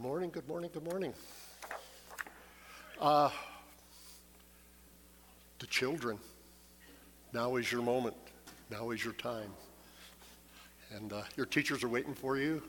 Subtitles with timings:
[0.00, 1.12] morning, good morning, good morning.
[2.98, 3.28] Uh,
[5.58, 6.18] the children,
[7.34, 8.16] now is your moment.
[8.70, 9.50] Now is your time.
[10.96, 12.62] And uh, your teachers are waiting for you.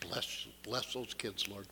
[0.00, 1.66] Bless, bless those kids, Lord.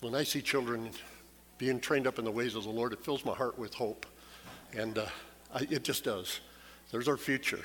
[0.00, 0.88] When I see children
[1.58, 4.06] being trained up in the ways of the Lord, it fills my heart with hope.
[4.74, 5.04] And uh,
[5.54, 6.40] I, it just does.
[6.90, 7.60] There's our future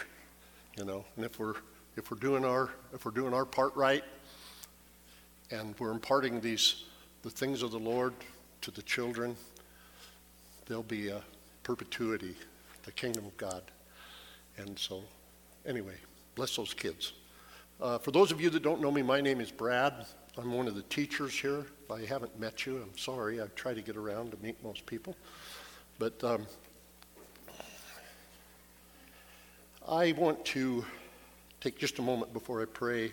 [0.78, 1.06] you know.
[1.16, 1.56] And if we're
[1.96, 4.04] if we're doing our if we're doing our part right,
[5.52, 6.86] and we're imparting these
[7.22, 8.14] the things of the Lord
[8.62, 9.36] to the children,
[10.66, 11.22] there'll be a
[11.64, 12.36] perpetuity,
[12.84, 13.64] the kingdom of God.
[14.58, 15.04] And so,
[15.66, 15.96] anyway,
[16.36, 17.14] bless those kids.
[17.82, 20.06] Uh, for those of you that don't know me, my name is Brad.
[20.38, 21.66] I'm one of the teachers here.
[21.84, 23.42] If I haven't met you, I'm sorry.
[23.42, 25.16] I try to get around to meet most people.
[26.00, 26.46] But um,
[29.88, 30.86] I want to
[31.60, 33.12] take just a moment before I pray.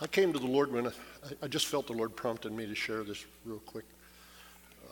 [0.00, 0.92] I came to the Lord when I,
[1.42, 3.84] I just felt the Lord prompted me to share this real quick.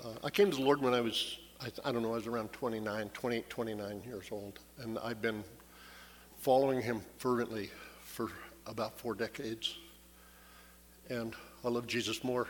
[0.05, 2.27] Uh, I came to the Lord when I was, I, I, don't know, I was
[2.27, 4.58] around 29, 28, 29 years old.
[4.83, 5.42] And I've been
[6.36, 7.70] following Him fervently
[8.03, 8.30] for
[8.66, 9.78] about four decades.
[11.08, 12.47] And I love Jesus more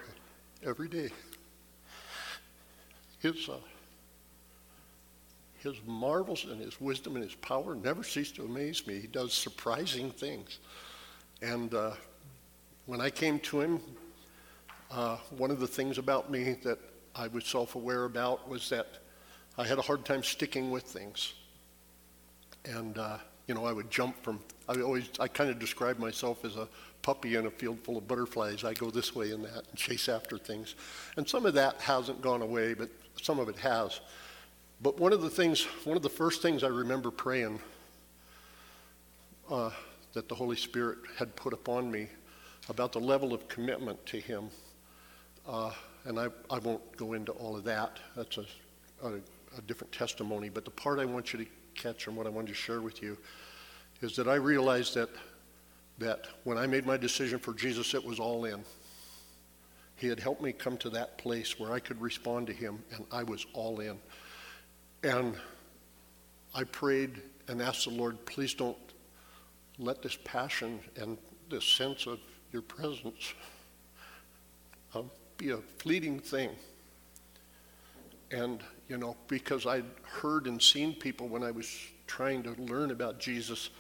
[0.65, 1.11] every day.
[3.21, 3.59] His, uh,
[5.73, 8.99] his marvels and his wisdom and his power never cease to amaze me.
[9.01, 10.59] He does surprising things.
[11.43, 11.93] And uh,
[12.87, 13.81] when I came to him,
[14.91, 16.79] uh, one of the things about me that
[17.15, 18.87] I was self aware about was that
[19.57, 21.35] I had a hard time sticking with things.
[22.65, 26.45] And, uh, you know, I would jump from, I always, I kind of describe myself
[26.45, 26.69] as a
[27.03, 28.65] puppy in a field full of butterflies.
[28.65, 30.75] I go this way and that and chase after things.
[31.17, 34.01] And some of that hasn't gone away, but some of it has.
[34.81, 37.59] But one of the things, one of the first things I remember praying
[39.51, 39.71] uh,
[40.13, 42.09] that the Holy Spirit had put upon me
[42.69, 44.51] about the level of commitment to Him,
[45.49, 45.73] uh,
[46.05, 47.99] and I, I won't go into all of that.
[48.15, 48.45] That's a,
[49.03, 49.15] a,
[49.57, 50.49] a different testimony.
[50.49, 53.03] But the part I want you to catch and what I wanted to share with
[53.03, 53.19] you
[54.01, 55.09] is that I realized that
[55.99, 58.63] that when I made my decision for Jesus, it was all in.
[59.97, 63.05] He had helped me come to that place where I could respond to Him, and
[63.11, 63.99] I was all in.
[65.03, 65.37] And
[66.55, 68.77] I prayed and asked the Lord, please don't
[69.79, 71.17] let this passion and
[71.51, 72.19] this sense of
[72.53, 73.33] your presence
[74.95, 75.03] uh,
[75.37, 76.51] be a fleeting thing.
[78.31, 81.75] And, you know, because I'd heard and seen people when I was
[82.07, 83.71] trying to learn about Jesus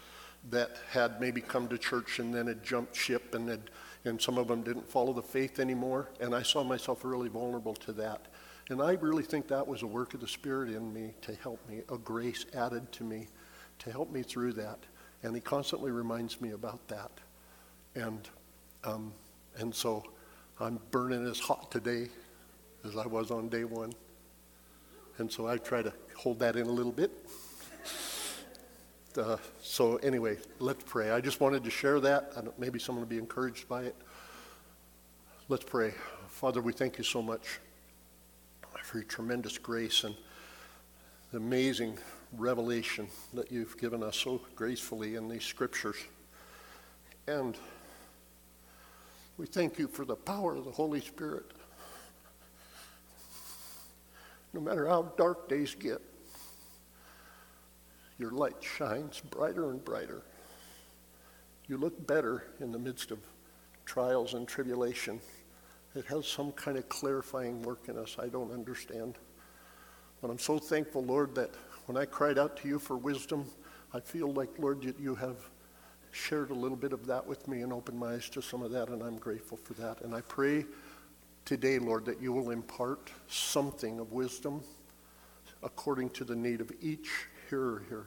[0.51, 3.71] that had maybe come to church and then had jumped ship and had,
[4.05, 6.09] and some of them didn't follow the faith anymore.
[6.21, 8.27] And I saw myself really vulnerable to that.
[8.71, 11.67] And I really think that was a work of the Spirit in me to help
[11.69, 13.29] me, a grace added to me
[13.79, 14.79] to help me through that.
[15.23, 17.11] And he constantly reminds me about that.
[17.95, 18.29] And,
[18.85, 19.13] um,
[19.57, 20.05] and so
[20.61, 22.09] I'm burning as hot today
[22.85, 23.93] as I was on day one.
[25.17, 27.11] And so I try to hold that in a little bit.
[29.17, 31.11] Uh, so anyway, let's pray.
[31.11, 32.59] I just wanted to share that.
[32.59, 33.97] maybe someone will be encouraged by it.
[35.49, 35.95] Let's pray.
[36.29, 37.59] Father, we thank you so much
[38.89, 40.15] for your tremendous grace and
[41.31, 41.99] the amazing
[42.39, 45.97] revelation that you've given us so gracefully in these scriptures.
[47.27, 47.55] And
[49.37, 51.45] we thank you for the power of the Holy Spirit.
[54.55, 56.01] No matter how dark days get,
[58.19, 60.23] your light shines brighter and brighter.
[61.67, 63.19] You look better in the midst of
[63.85, 65.21] trials and tribulation.
[65.95, 69.19] It has some kind of clarifying work in us I don't understand.
[70.21, 71.51] But I'm so thankful, Lord, that
[71.87, 73.47] when I cried out to you for wisdom,
[73.95, 75.37] I feel like, Lord, that you have
[76.11, 78.71] shared a little bit of that with me and opened my eyes to some of
[78.73, 80.03] that, and I'm grateful for that.
[80.03, 80.67] And I pray
[81.45, 84.63] today, Lord, that you will impart something of wisdom
[85.63, 87.09] according to the need of each
[87.49, 88.07] hearer here.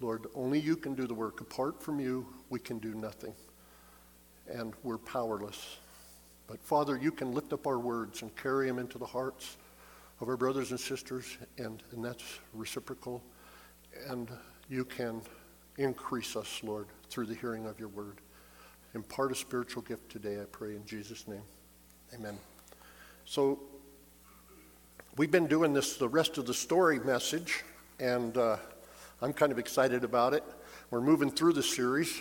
[0.00, 1.40] Lord, only you can do the work.
[1.40, 3.34] Apart from you, we can do nothing.
[4.48, 5.78] And we're powerless.
[6.52, 9.56] But Father, you can lift up our words and carry them into the hearts
[10.20, 13.22] of our brothers and sisters, and, and that's reciprocal.
[14.06, 14.28] And
[14.68, 15.22] you can
[15.78, 18.20] increase us, Lord, through the hearing of your word.
[18.94, 21.40] Impart a spiritual gift today, I pray, in Jesus' name.
[22.12, 22.36] Amen.
[23.24, 23.58] So,
[25.16, 27.64] we've been doing this the rest of the story message,
[27.98, 28.58] and uh,
[29.22, 30.44] I'm kind of excited about it.
[30.90, 32.20] We're moving through the series.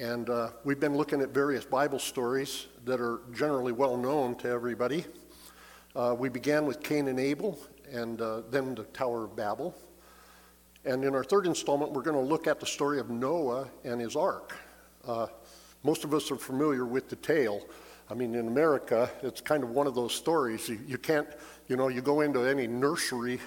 [0.00, 4.48] And uh, we've been looking at various Bible stories that are generally well known to
[4.48, 5.04] everybody.
[5.94, 7.58] Uh, we began with Cain and Abel,
[7.92, 9.76] and uh, then the Tower of Babel.
[10.86, 14.00] And in our third installment, we're going to look at the story of Noah and
[14.00, 14.56] his ark.
[15.06, 15.26] Uh,
[15.82, 17.60] most of us are familiar with the tale.
[18.08, 20.66] I mean, in America, it's kind of one of those stories.
[20.66, 21.28] You, you can't,
[21.68, 23.38] you know, you go into any nursery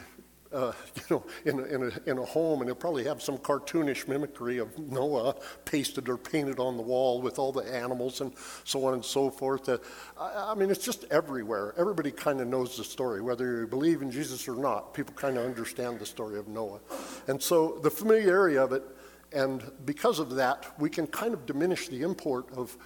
[0.54, 3.38] uh, you know, in a, in, a, in a home, and they'll probably have some
[3.38, 5.36] cartoonish mimicry of Noah
[5.66, 8.34] pasted or painted on the wall with all the animals and
[8.64, 9.68] so on and so forth.
[9.68, 9.78] Uh,
[10.18, 11.74] I, I mean, it's just everywhere.
[11.78, 14.94] Everybody kind of knows the story, whether you believe in Jesus or not.
[14.94, 16.80] People kind of understand the story of Noah,
[17.28, 18.84] and so the familiarity of it,
[19.34, 22.78] and because of that, we can kind of diminish the import of,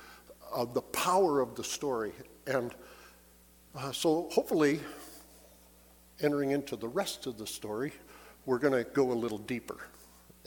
[0.52, 2.14] of the power of the story,
[2.46, 2.74] and
[3.76, 4.80] uh, so hopefully
[6.22, 7.94] entering into the rest of the story,
[8.46, 9.78] we're going to go a little deeper.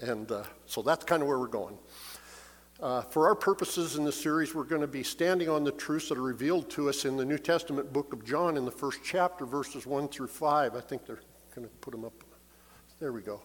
[0.00, 1.78] And uh, so that's kind of where we're going.
[2.81, 6.08] Uh, for our purposes in this series, we're going to be standing on the truths
[6.08, 9.00] that are revealed to us in the New Testament book of John in the first
[9.05, 10.75] chapter, verses 1 through 5.
[10.75, 11.20] I think they're
[11.55, 12.14] going to put them up.
[12.99, 13.43] There we go.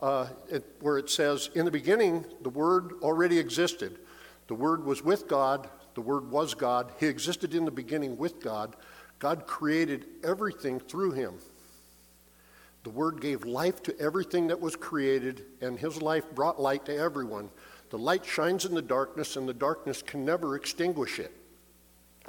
[0.00, 4.00] Uh, it, where it says, In the beginning, the Word already existed.
[4.48, 5.68] The Word was with God.
[5.94, 6.92] The Word was God.
[6.98, 8.74] He existed in the beginning with God.
[9.18, 11.34] God created everything through him.
[12.84, 16.96] The Word gave life to everything that was created, and His life brought light to
[16.96, 17.50] everyone.
[17.90, 21.32] The light shines in the darkness, and the darkness can never extinguish it.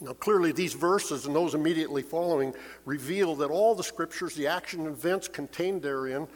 [0.02, 2.54] Now, clearly, these verses and those immediately following
[2.86, 6.28] reveal that all the scriptures, the action and events contained therein,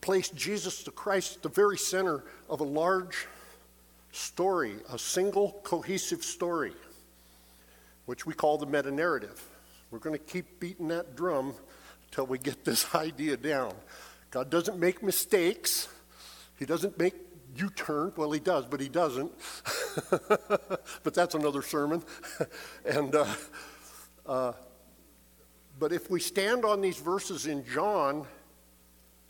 [0.00, 3.26] place Jesus the Christ at the very center of a large
[4.12, 6.72] story, a single cohesive story,
[8.04, 9.42] which we call the meta narrative.
[9.96, 11.54] We're going to keep beating that drum
[12.08, 13.72] until we get this idea down.
[14.30, 15.88] God doesn't make mistakes.
[16.58, 17.14] He doesn't make
[17.56, 18.12] U turn.
[18.14, 19.32] Well, he does, but he doesn't.
[21.02, 22.04] but that's another sermon.
[22.84, 23.26] and uh,
[24.26, 24.52] uh,
[25.78, 28.26] but if we stand on these verses in John,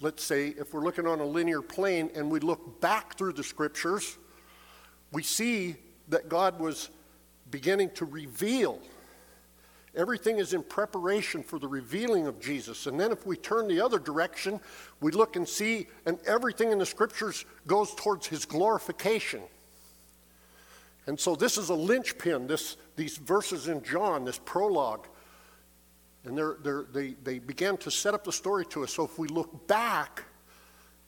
[0.00, 3.44] let's say if we're looking on a linear plane and we look back through the
[3.44, 4.18] scriptures,
[5.12, 5.76] we see
[6.08, 6.90] that God was
[7.52, 8.80] beginning to reveal
[9.96, 12.86] Everything is in preparation for the revealing of Jesus.
[12.86, 14.60] And then if we turn the other direction,
[15.00, 19.40] we look and see, and everything in the scriptures goes towards his glorification.
[21.06, 25.06] And so this is a linchpin, this, these verses in John, this prologue.
[26.24, 28.92] And they're, they're, they, they began to set up the story to us.
[28.92, 30.24] So if we look back,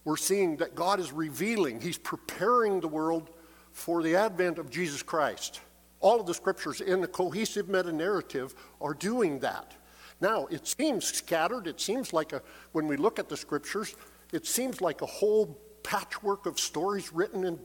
[0.04, 3.28] we're seeing that God is revealing, He's preparing the world
[3.72, 5.60] for the advent of Jesus Christ.
[6.00, 9.74] All of the scriptures in the cohesive meta narrative are doing that.
[10.20, 11.66] Now, it seems scattered.
[11.66, 12.42] It seems like a,
[12.72, 13.94] when we look at the scriptures,
[14.32, 17.58] it seems like a whole patchwork of stories written in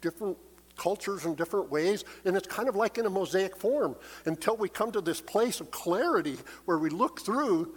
[0.00, 0.36] different
[0.76, 4.68] cultures and different ways, and it's kind of like in a mosaic form until we
[4.68, 7.74] come to this place of clarity where we look through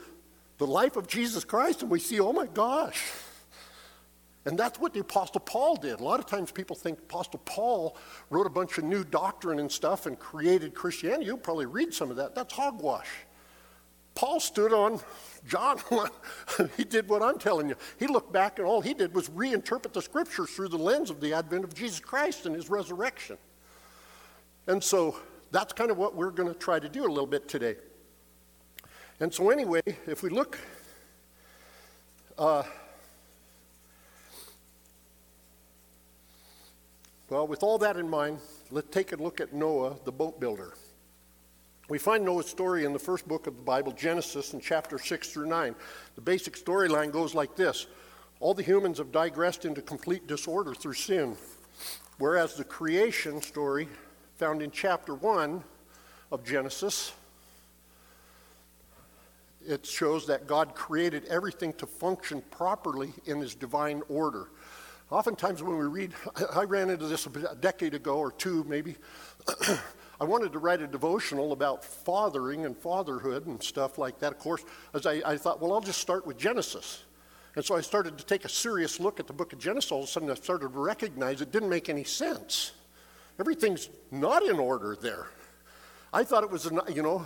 [0.60, 3.04] the life of Jesus Christ and we see, oh my gosh,
[4.46, 6.00] and that's what the Apostle Paul did.
[6.00, 7.96] A lot of times people think Apostle Paul
[8.32, 11.26] wrote a bunch of new doctrine and stuff and created Christianity.
[11.26, 12.34] You'll probably read some of that.
[12.34, 13.10] That's hogwash.
[14.16, 15.00] Paul stood on
[15.48, 15.80] John.
[16.78, 17.76] he did what I'm telling you.
[18.00, 21.22] He looked back and all he did was reinterpret the scriptures through the lens of
[21.22, 23.38] the advent of Jesus Christ and his resurrection.
[24.66, 25.18] And so
[25.52, 27.76] that's kind of what we're going to try to do a little bit today.
[29.20, 30.58] And so, anyway, if we look.
[32.38, 32.64] Uh,
[37.32, 38.40] Well, with all that in mind,
[38.72, 40.74] let's take a look at Noah, the boat builder.
[41.88, 45.30] We find Noah's story in the first book of the Bible, Genesis, in chapter 6
[45.30, 45.74] through 9.
[46.16, 47.88] The basic storyline goes like this
[48.42, 51.38] All the humans have digressed into complete disorder through sin,
[52.18, 53.88] whereas the creation story,
[54.36, 55.64] found in chapter 1
[56.34, 57.14] of Genesis,
[59.66, 64.50] it shows that God created everything to function properly in his divine order.
[65.12, 66.14] Oftentimes, when we read,
[66.56, 68.96] I ran into this a decade ago or two maybe.
[70.22, 74.32] I wanted to write a devotional about fathering and fatherhood and stuff like that.
[74.32, 74.64] Of course,
[74.94, 77.04] as I, I, thought, well, I'll just start with Genesis.
[77.56, 79.92] And so I started to take a serious look at the book of Genesis.
[79.92, 82.72] All of a sudden, I started to recognize it didn't make any sense.
[83.40, 85.28] Everything's not in order there.
[86.14, 87.26] I thought it was, you know,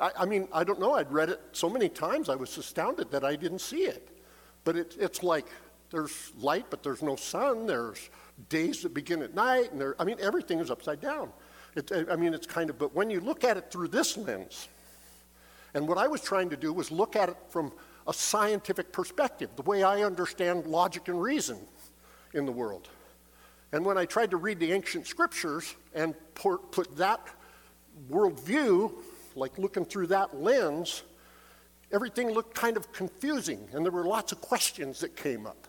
[0.00, 0.94] I, I mean, I don't know.
[0.94, 4.08] I'd read it so many times, I was astounded that I didn't see it.
[4.64, 5.46] But it, it's like
[5.90, 7.66] there's light, but there's no sun.
[7.66, 8.10] There's
[8.48, 11.30] days that begin at night, and there, I mean, everything is upside down.
[11.74, 14.68] It, I mean, it's kind of, but when you look at it through this lens,
[15.74, 17.72] and what I was trying to do was look at it from
[18.06, 21.58] a scientific perspective, the way I understand logic and reason
[22.32, 22.88] in the world.
[23.72, 27.20] And when I tried to read the ancient scriptures and put, put that
[28.10, 28.92] worldview,
[29.36, 31.02] like looking through that lens,
[31.92, 35.67] everything looked kind of confusing, and there were lots of questions that came up.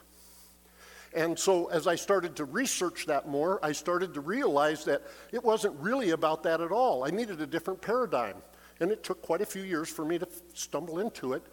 [1.14, 5.02] And so, as I started to research that more, I started to realize that
[5.32, 7.04] it wasn't really about that at all.
[7.04, 8.36] I needed a different paradigm.
[8.80, 11.44] And it took quite a few years for me to stumble into it.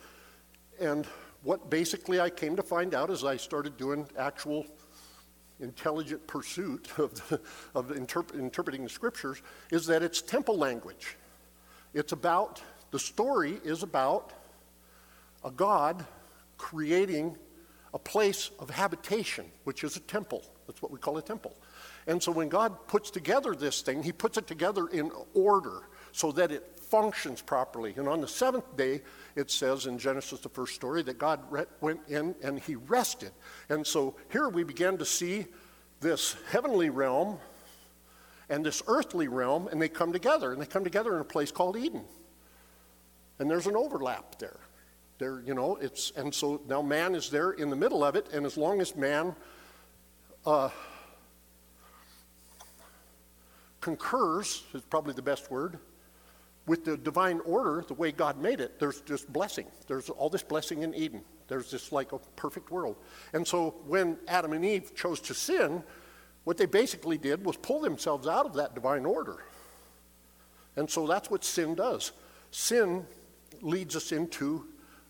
[0.78, 1.06] And
[1.42, 4.66] what basically I came to find out as I started doing actual
[5.60, 7.40] intelligent pursuit of, the,
[7.74, 11.16] of interp- interpreting the scriptures is that it's temple language.
[11.94, 12.60] It's about,
[12.90, 14.32] the story is about
[15.44, 16.04] a God
[16.58, 17.36] creating
[17.94, 20.44] a place of habitation, which is a temple.
[20.66, 21.54] That's what we call a temple.
[22.06, 26.32] And so when God puts together this thing, He puts it together in order so
[26.32, 27.94] that it functions properly.
[27.96, 29.02] And on the seventh day,
[29.34, 33.32] it says in Genesis, the first story, that God re- went in and He rested.
[33.68, 35.46] And so here we begin to see
[36.00, 37.38] this heavenly realm
[38.48, 40.52] and this earthly realm, and they come together.
[40.52, 42.04] And they come together in a place called Eden.
[43.38, 44.60] And there's an overlap there.
[45.18, 48.28] There, you know, it's, and so now man is there in the middle of it,
[48.32, 49.34] and as long as man
[50.44, 50.68] uh,
[53.80, 55.78] concurs, is probably the best word,
[56.66, 59.66] with the divine order, the way God made it, there's just blessing.
[59.86, 61.22] There's all this blessing in Eden.
[61.48, 62.96] There's this like a perfect world.
[63.32, 65.82] And so when Adam and Eve chose to sin,
[66.44, 69.44] what they basically did was pull themselves out of that divine order.
[70.74, 72.12] And so that's what sin does.
[72.50, 73.06] Sin
[73.62, 74.66] leads us into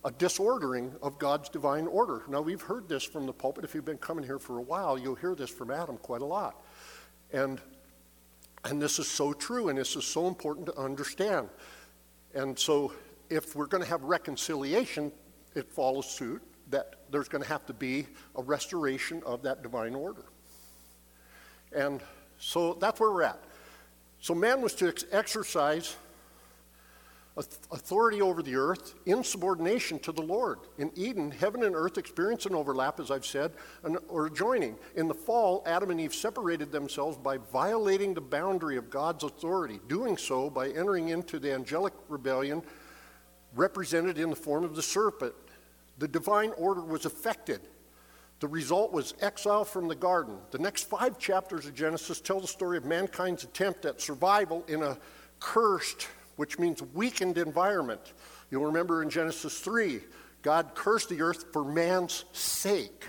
[0.06, 2.22] a disordering of God's divine order.
[2.28, 3.64] Now, we've heard this from the pulpit.
[3.64, 6.24] If you've been coming here for a while, you'll hear this from Adam quite a
[6.24, 6.62] lot.
[7.32, 7.60] And,
[8.64, 11.48] and this is so true, and this is so important to understand.
[12.36, 12.92] And so,
[13.30, 15.10] if we're going to have reconciliation,
[15.56, 19.96] it follows suit that there's going to have to be a restoration of that divine
[19.96, 20.26] order.
[21.74, 22.00] And
[22.38, 23.42] so that's where we're at.
[24.20, 25.96] So, man was to ex- exercise
[27.36, 30.58] authority over the earth in subordination to the Lord.
[30.78, 33.52] In Eden, heaven and earth experience an overlap, as I've said,
[34.08, 34.76] or joining.
[34.94, 39.80] In the fall, Adam and Eve separated themselves by violating the boundary of God's authority,
[39.86, 42.62] doing so by entering into the angelic rebellion
[43.54, 45.34] represented in the form of the serpent.
[45.98, 47.60] The divine order was affected.
[48.40, 50.36] The result was exile from the garden.
[50.50, 54.82] The next five chapters of Genesis tell the story of mankind's attempt at survival in
[54.82, 54.98] a
[55.40, 58.12] cursed which means weakened environment.
[58.50, 60.00] You'll remember in Genesis 3,
[60.42, 63.04] God cursed the earth for man's sake.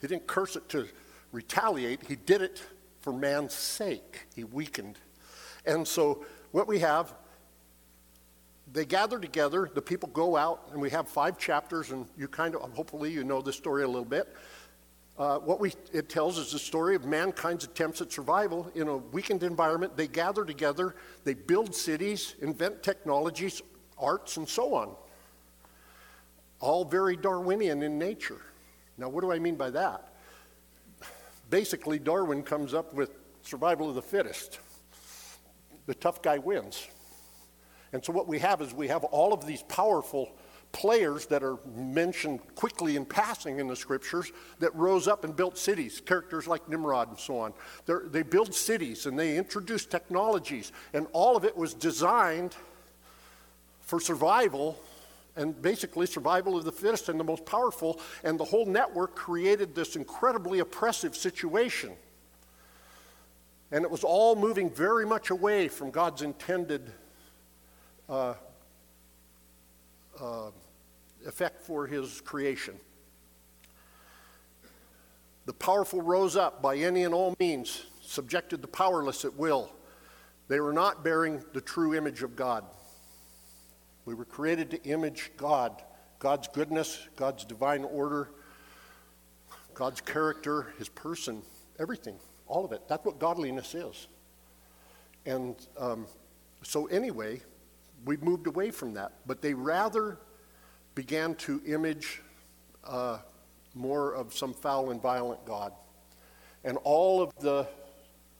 [0.00, 0.88] He didn't curse it to
[1.32, 2.62] retaliate, He did it
[3.00, 4.26] for man's sake.
[4.34, 4.98] He weakened.
[5.66, 7.12] And so, what we have,
[8.72, 12.54] they gather together, the people go out, and we have five chapters, and you kind
[12.54, 14.34] of, hopefully, you know this story a little bit.
[15.20, 18.96] Uh, what we, it tells is the story of mankind's attempts at survival in a
[18.96, 19.94] weakened environment.
[19.94, 23.60] They gather together, they build cities, invent technologies,
[23.98, 24.96] arts, and so on.
[26.58, 28.40] All very Darwinian in nature.
[28.96, 30.14] Now, what do I mean by that?
[31.50, 33.10] Basically, Darwin comes up with
[33.42, 34.58] survival of the fittest.
[35.84, 36.88] The tough guy wins.
[37.92, 40.30] And so, what we have is we have all of these powerful
[40.72, 45.58] players that are mentioned quickly in passing in the scriptures that rose up and built
[45.58, 47.52] cities, characters like Nimrod and so on.
[47.86, 52.54] They're, they build cities and they introduce technologies, and all of it was designed
[53.80, 54.78] for survival
[55.36, 59.74] and basically survival of the fittest and the most powerful, and the whole network created
[59.74, 61.92] this incredibly oppressive situation.
[63.72, 66.92] And it was all moving very much away from God's intended
[68.08, 68.34] uh,
[70.20, 70.50] uh,
[71.26, 72.74] effect for his creation.
[75.46, 79.72] The powerful rose up by any and all means, subjected the powerless at will.
[80.48, 82.64] They were not bearing the true image of God.
[84.04, 85.82] We were created to image God,
[86.18, 88.30] God's goodness, God's divine order,
[89.74, 91.42] God's character, his person,
[91.78, 92.82] everything, all of it.
[92.88, 94.08] That's what godliness is.
[95.26, 96.06] And um,
[96.62, 97.40] so, anyway,
[98.04, 99.12] we've moved away from that.
[99.26, 100.18] But they rather
[100.94, 102.22] began to image
[102.84, 103.18] uh,
[103.74, 105.72] more of some foul and violent God.
[106.64, 107.66] And all of the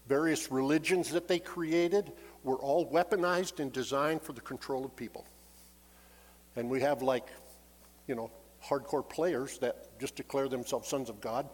[0.08, 2.12] various religions that they created
[2.42, 5.24] were all weaponized and designed for the control of people.
[6.56, 7.28] And we have, like,
[8.06, 8.30] you know,
[8.64, 11.48] hardcore players that just declare themselves sons of God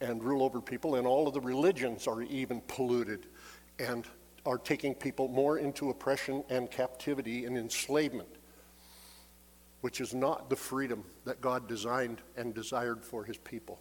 [0.00, 3.26] and rule over people, and all of the religions are even polluted
[3.78, 4.06] and
[4.46, 8.28] are taking people more into oppression and captivity and enslavement,
[9.80, 13.80] which is not the freedom that God designed and desired for his people.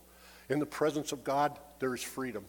[0.49, 2.45] In the presence of God, there is freedom.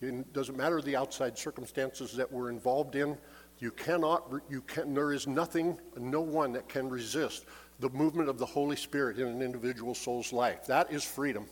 [0.00, 3.16] It doesn't matter the outside circumstances that we're involved in.
[3.60, 7.44] You cannot, you can, there is nothing, no one that can resist
[7.78, 10.66] the movement of the Holy Spirit in an individual soul's life.
[10.66, 11.46] That is freedom.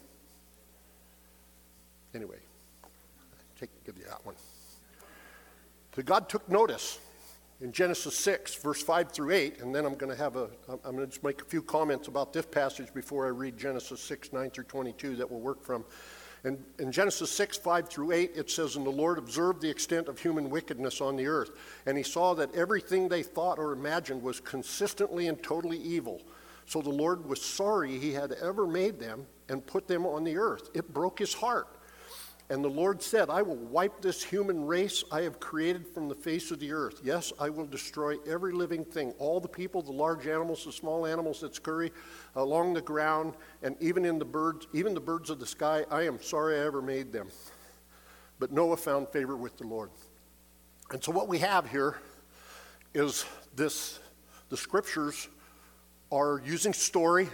[2.14, 2.38] Anyway,
[3.58, 4.34] take, give you that one.
[5.94, 6.98] So God took notice
[7.60, 10.96] in Genesis 6, verse 5 through 8, and then I'm going to have a, I'm
[10.96, 14.32] going to just make a few comments about this passage before I read Genesis 6,
[14.32, 15.84] 9 through 22 that we'll work from.
[16.42, 20.08] And in Genesis 6, 5 through 8, it says, And the Lord observed the extent
[20.08, 21.50] of human wickedness on the earth,
[21.84, 26.22] and he saw that everything they thought or imagined was consistently and totally evil.
[26.64, 30.38] So the Lord was sorry he had ever made them and put them on the
[30.38, 30.70] earth.
[30.72, 31.66] It broke his heart.
[32.50, 36.16] And the Lord said, I will wipe this human race I have created from the
[36.16, 37.00] face of the earth.
[37.04, 41.06] Yes, I will destroy every living thing, all the people, the large animals, the small
[41.06, 41.92] animals that scurry
[42.34, 45.84] along the ground, and even in the birds, even the birds of the sky.
[45.92, 47.28] I am sorry I ever made them.
[48.40, 49.90] But Noah found favor with the Lord.
[50.90, 51.98] And so what we have here
[52.94, 54.00] is this
[54.48, 55.28] the scriptures
[56.10, 57.28] are using story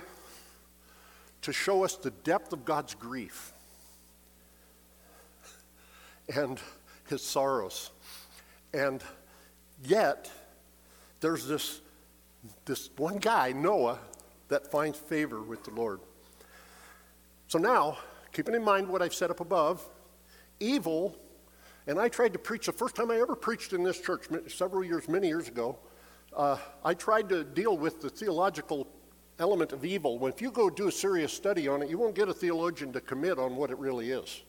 [1.40, 3.54] to show us the depth of God's grief
[6.34, 6.60] and
[7.08, 7.90] his sorrows.
[8.74, 9.02] And
[9.84, 10.30] yet,
[11.20, 11.80] there's this,
[12.64, 13.98] this one guy, Noah,
[14.48, 16.00] that finds favor with the Lord.
[17.48, 17.98] So now,
[18.32, 19.84] keeping in mind what I've said up above,
[20.60, 21.16] evil,
[21.86, 24.84] and I tried to preach the first time I ever preached in this church several
[24.84, 25.78] years, many years ago.
[26.36, 28.88] Uh, I tried to deal with the theological
[29.38, 30.18] element of evil.
[30.18, 32.92] When if you go do a serious study on it, you won't get a theologian
[32.92, 34.42] to commit on what it really is.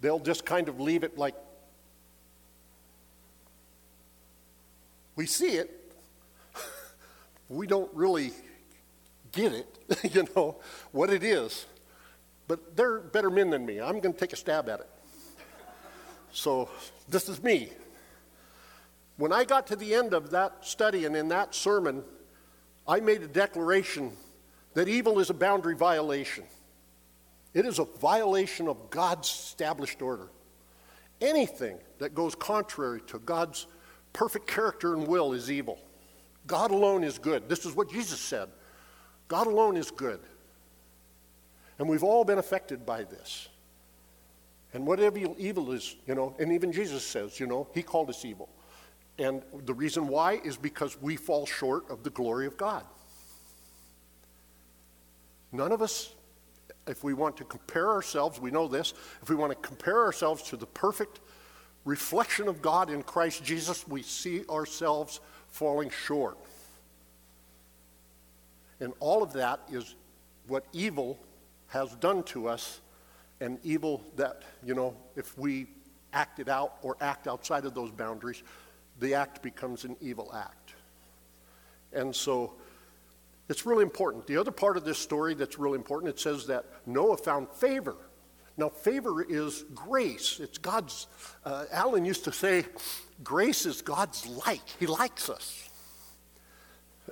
[0.00, 1.34] They'll just kind of leave it like,
[5.14, 5.92] we see it,
[7.48, 8.32] we don't really
[9.32, 9.78] get it,
[10.14, 10.56] you know,
[10.92, 11.66] what it is.
[12.48, 13.80] But they're better men than me.
[13.80, 14.88] I'm going to take a stab at it.
[16.32, 16.68] So
[17.08, 17.70] this is me.
[19.16, 22.04] When I got to the end of that study and in that sermon,
[22.86, 24.12] I made a declaration
[24.74, 26.44] that evil is a boundary violation.
[27.56, 30.28] It is a violation of God's established order.
[31.22, 33.66] Anything that goes contrary to God's
[34.12, 35.78] perfect character and will is evil.
[36.46, 37.48] God alone is good.
[37.48, 38.50] This is what Jesus said
[39.26, 40.20] God alone is good.
[41.78, 43.48] And we've all been affected by this.
[44.74, 48.22] And whatever evil is, you know, and even Jesus says, you know, he called us
[48.26, 48.50] evil.
[49.18, 52.84] And the reason why is because we fall short of the glory of God.
[55.52, 56.12] None of us
[56.86, 60.42] if we want to compare ourselves, we know this, if we want to compare ourselves
[60.44, 61.20] to the perfect
[61.84, 66.36] reflection of God in Christ Jesus, we see ourselves falling short.
[68.80, 69.94] And all of that is
[70.46, 71.18] what evil
[71.68, 72.80] has done to us,
[73.40, 75.66] and evil that, you know, if we
[76.12, 78.42] act it out or act outside of those boundaries,
[79.00, 80.74] the act becomes an evil act.
[81.92, 82.54] And so,
[83.48, 84.26] it's really important.
[84.26, 87.96] The other part of this story that's really important, it says that Noah found favor.
[88.56, 90.40] Now, favor is grace.
[90.40, 91.08] It's God's,
[91.44, 92.64] uh, Alan used to say,
[93.22, 94.66] grace is God's like.
[94.80, 95.68] He likes us.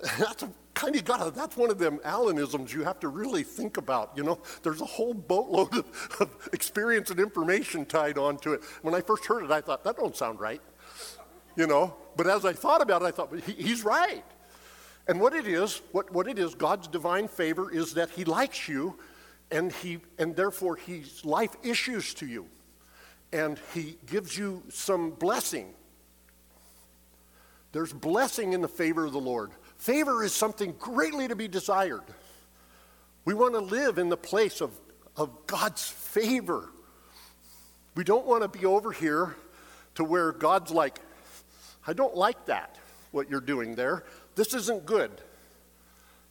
[0.18, 3.76] That's a kind of got that's one of them Alanisms you have to really think
[3.76, 4.12] about.
[4.16, 8.62] You know, there's a whole boatload of, of experience and information tied onto it.
[8.82, 10.60] When I first heard it, I thought, that don't sound right.
[11.56, 14.24] You know, but as I thought about it, I thought, he, he's right.
[15.06, 18.68] And what it is, what, what it is, God's divine favor is that He likes
[18.68, 18.98] you
[19.50, 22.46] and, he, and therefore His life issues to you.
[23.32, 25.74] And He gives you some blessing.
[27.72, 29.50] There's blessing in the favor of the Lord.
[29.78, 32.04] Favor is something greatly to be desired.
[33.24, 34.70] We want to live in the place of,
[35.16, 36.70] of God's favor.
[37.94, 39.36] We don't want to be over here
[39.96, 40.98] to where God's like,
[41.86, 42.78] I don't like that,
[43.10, 44.04] what you're doing there.
[44.34, 45.10] This isn't good,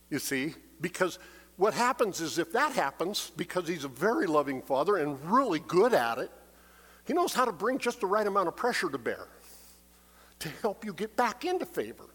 [0.10, 1.20] you see, because
[1.58, 5.94] what happens is if that happens, because he's a very loving father and really good
[5.94, 6.32] at it,
[7.06, 9.28] he knows how to bring just the right amount of pressure to bear
[10.40, 12.06] to help you get back into favor.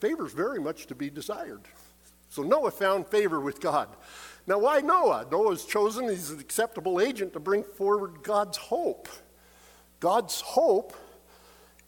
[0.00, 1.62] Favor is very much to be desired.
[2.30, 3.88] So Noah found favor with God.
[4.46, 5.26] Now, why Noah?
[5.30, 9.08] Noah's chosen, he's an acceptable agent to bring forward God's hope.
[10.00, 10.94] God's hope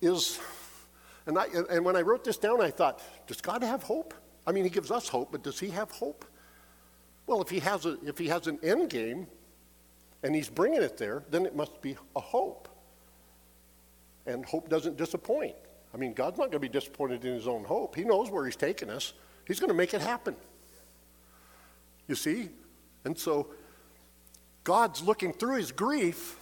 [0.01, 0.38] is
[1.31, 4.14] and, I, and when I wrote this down, I thought, does God have hope?
[4.49, 6.25] I mean, He gives us hope, but does He have hope?
[7.29, 9.29] Well, if He has, a, if he has an end game
[10.25, 12.69] and He's bringing it there, then it must be a hope.
[14.27, 15.55] And hope doesn't disappoint.
[15.95, 17.95] I mean, God's not going to be disappointed in His own hope.
[17.95, 19.12] He knows where He's taking us,
[19.47, 20.35] He's going to make it happen.
[22.09, 22.49] You see?
[23.05, 23.51] And so,
[24.64, 26.37] God's looking through His grief.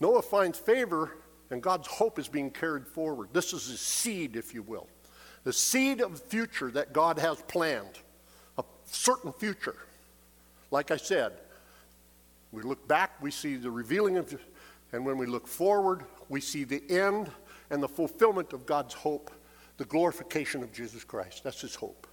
[0.00, 1.12] Noah finds favor
[1.50, 3.28] and God's hope is being carried forward.
[3.32, 4.88] This is a seed, if you will.
[5.44, 8.00] The seed of future that God has planned,
[8.58, 9.76] a certain future.
[10.70, 11.32] Like I said,
[12.52, 14.34] We look back, we see the revealing of,
[14.92, 17.30] and when we look forward, we see the end
[17.70, 19.30] and the fulfillment of God's hope,
[19.76, 21.44] the glorification of Jesus Christ.
[21.44, 22.06] That's his hope.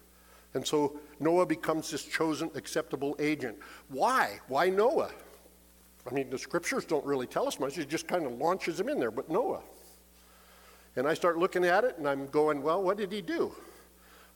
[0.54, 3.58] And so Noah becomes this chosen, acceptable agent.
[3.90, 4.40] Why?
[4.48, 5.12] Why Noah?
[6.10, 7.78] I mean, the scriptures don't really tell us much.
[7.78, 9.62] It just kind of launches him in there, but Noah.
[10.96, 13.54] And I start looking at it and I'm going, well, what did he do?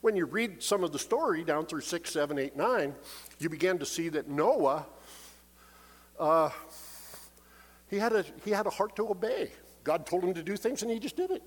[0.01, 2.95] When you read some of the story down through 6, 7, 8, 9,
[3.39, 4.85] you begin to see that Noah,
[6.19, 6.49] uh,
[7.89, 9.51] he, had a, he had a heart to obey.
[9.83, 11.43] God told him to do things and he just did it.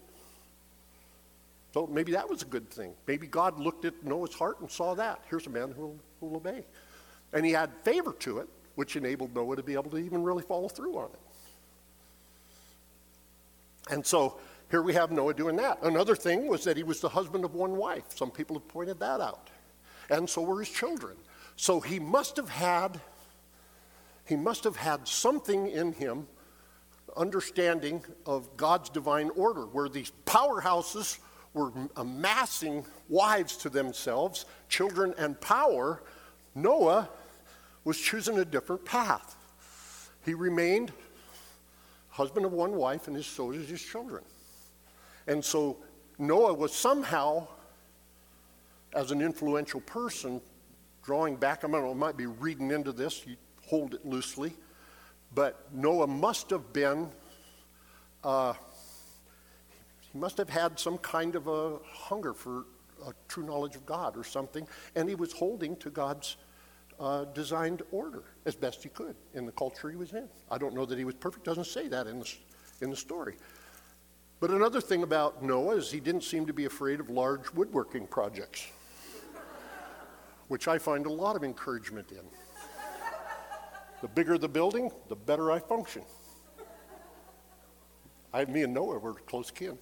[1.72, 2.94] So maybe that was a good thing.
[3.06, 5.22] Maybe God looked at Noah's heart and saw that.
[5.30, 6.64] Here's a man who will obey.
[7.32, 8.48] And he had favor to it,
[8.80, 11.20] which enabled Noah to be able to even really follow through on it.
[13.92, 14.38] And so
[14.70, 15.82] here we have Noah doing that.
[15.82, 18.04] Another thing was that he was the husband of one wife.
[18.16, 19.50] Some people have pointed that out.
[20.08, 21.14] And so were his children.
[21.56, 22.98] So he must have had
[24.26, 26.26] he must have had something in him
[27.14, 31.18] understanding of God's divine order where these powerhouses
[31.52, 36.02] were amassing wives to themselves, children and power,
[36.54, 37.10] Noah
[37.84, 39.36] was choosing a different path.
[40.24, 40.92] He remained
[42.08, 44.22] husband of one wife, and his, so was his children.
[45.26, 45.78] And so
[46.18, 47.46] Noah was somehow,
[48.94, 50.40] as an influential person,
[51.02, 51.64] drawing back.
[51.64, 54.52] I don't know, I might be reading into this, you hold it loosely.
[55.34, 57.08] But Noah must have been
[58.24, 58.52] uh,
[60.12, 62.64] he must have had some kind of a hunger for
[63.06, 66.36] a true knowledge of God or something, and he was holding to God's
[67.00, 70.28] uh, designed order as best he could in the culture he was in.
[70.50, 72.30] I don't know that he was perfect, doesn't say that in the,
[72.82, 73.36] in the story.
[74.38, 78.06] But another thing about Noah is he didn't seem to be afraid of large woodworking
[78.06, 78.66] projects,
[80.48, 82.24] which I find a lot of encouragement in.
[84.02, 86.02] The bigger the building, the better I function.
[88.32, 89.76] I, me and Noah were close kin.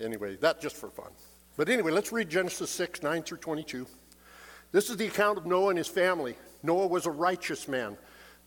[0.00, 1.10] Anyway, that just for fun.
[1.56, 3.86] But anyway, let's read Genesis 6, 9 through 22.
[4.70, 6.36] This is the account of Noah and his family.
[6.62, 7.96] Noah was a righteous man,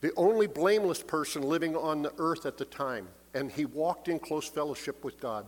[0.02, 4.20] the only blameless person living on the earth at the time, and he walked in
[4.20, 5.48] close fellowship with God.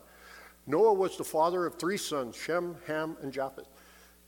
[0.65, 3.67] Noah was the father of three sons, Shem, Ham, and Japheth.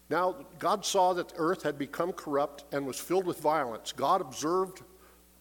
[0.09, 3.91] Now, God saw that the earth had become corrupt and was filled with violence.
[3.91, 4.81] God observed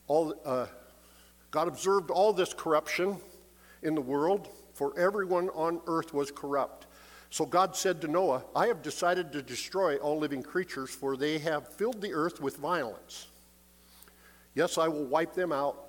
[0.06, 0.66] all, uh,
[1.50, 3.18] God observed all this corruption
[3.82, 6.86] in the world for everyone on earth was corrupt.
[7.30, 11.38] So God said to Noah, I have decided to destroy all living creatures, for they
[11.38, 13.26] have filled the earth with violence.
[14.54, 15.88] Yes, I will wipe them out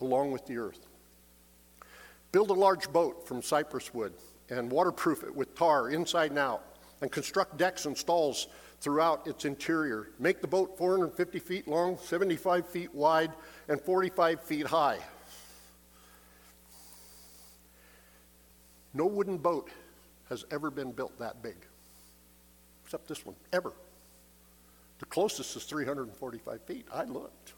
[0.00, 0.86] along with the earth.
[2.32, 4.14] Build a large boat from cypress wood
[4.50, 6.64] and waterproof it with tar inside and out,
[7.02, 8.48] and construct decks and stalls
[8.80, 10.10] throughout its interior.
[10.18, 13.32] Make the boat 450 feet long, 75 feet wide,
[13.68, 14.98] and 45 feet high.
[18.94, 19.70] No wooden boat
[20.28, 21.56] has ever been built that big,
[22.84, 23.72] except this one, ever.
[24.98, 26.86] The closest is 345 feet.
[26.92, 27.54] I looked.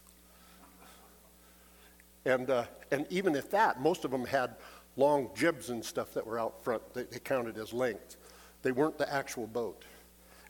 [2.25, 4.55] And, uh, and even at that, most of them had
[4.95, 6.93] long jibs and stuff that were out front.
[6.93, 8.17] They, they counted as length.
[8.61, 9.83] They weren't the actual boat.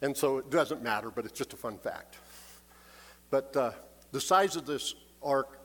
[0.02, 2.18] And so it doesn't matter, but it's just a fun fact.
[3.30, 3.72] But uh,
[4.12, 5.60] the size of this ark,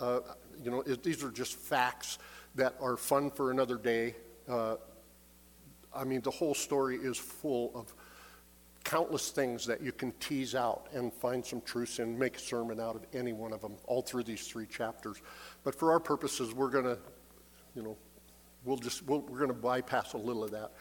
[0.00, 0.20] uh,
[0.62, 2.18] you know, it, these are just facts
[2.56, 4.16] that are fun for another day
[4.48, 4.76] uh,
[5.94, 7.94] I mean, the whole story is full of
[8.84, 12.80] countless things that you can tease out and find some truths and make a sermon
[12.80, 15.18] out of any one of them, all through these three chapters.
[15.64, 16.98] But for our purposes, we're going to,
[17.74, 17.96] you know,
[18.64, 20.72] we'll just, we we are going to bypass a little of that.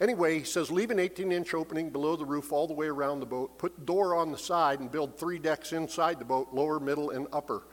[0.00, 3.18] Anyway, he says, leave an 18 inch opening below the roof all the way around
[3.18, 6.78] the boat, put door on the side, and build three decks inside the boat, lower,
[6.78, 7.64] middle, and upper.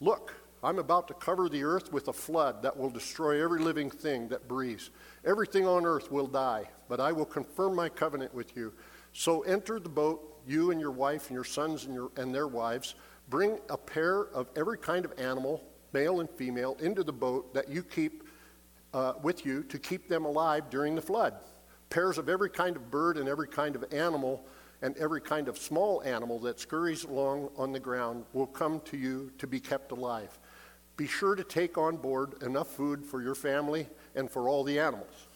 [0.00, 0.34] Look,
[0.64, 4.28] I'm about to cover the earth with a flood that will destroy every living thing
[4.28, 4.90] that breathes.
[5.22, 8.72] Everything on earth will die, but I will confirm my covenant with you.
[9.12, 12.48] So enter the boat, you and your wife and your sons and, your, and their
[12.48, 12.94] wives.
[13.28, 17.68] Bring a pair of every kind of animal, male and female, into the boat that
[17.68, 18.24] you keep
[18.94, 21.34] uh, with you to keep them alive during the flood.
[21.90, 24.46] Pairs of every kind of bird and every kind of animal
[24.80, 28.96] and every kind of small animal that scurries along on the ground will come to
[28.96, 30.38] you to be kept alive.
[30.96, 34.78] Be sure to take on board enough food for your family and for all the
[34.78, 35.26] animals.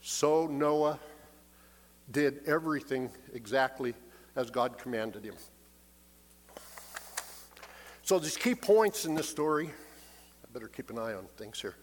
[0.00, 0.98] So Noah
[2.12, 3.94] did everything exactly
[4.36, 5.34] as God commanded him.
[8.02, 9.70] So there's key points in this story.
[9.70, 11.74] I better keep an eye on things here.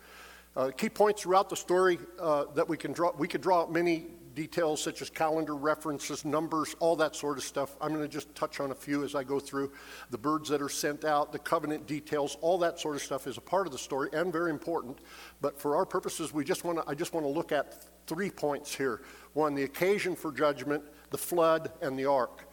[0.55, 3.11] Uh, key points throughout the story uh, that we can draw.
[3.17, 7.75] We could draw many details such as calendar references, numbers, all that sort of stuff.
[7.81, 9.71] I'm going to just touch on a few as I go through.
[10.09, 13.37] The birds that are sent out, the covenant details, all that sort of stuff is
[13.37, 14.99] a part of the story and very important.
[15.41, 18.29] But for our purposes, we just want to, I just want to look at three
[18.29, 19.01] points here.
[19.33, 22.47] One, the occasion for judgment, the flood, and the ark.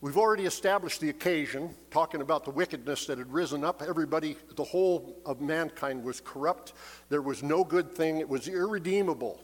[0.00, 3.82] We've already established the occasion, talking about the wickedness that had risen up.
[3.82, 6.74] Everybody, the whole of mankind was corrupt.
[7.08, 9.40] There was no good thing, it was irredeemable.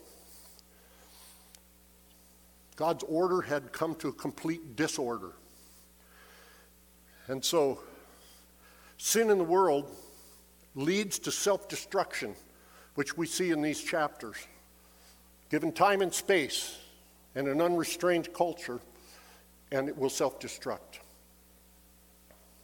[2.76, 5.32] God's order had come to a complete disorder.
[7.28, 7.78] And so,
[8.98, 9.90] sin in the world
[10.74, 12.34] leads to self destruction,
[12.94, 14.36] which we see in these chapters.
[15.50, 16.78] Given time and space
[17.34, 18.80] and an unrestrained culture,
[19.70, 20.98] and it will self destruct.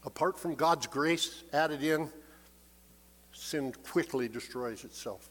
[0.04, 2.10] Apart from God's grace added in,
[3.32, 5.30] sin quickly destroys itself.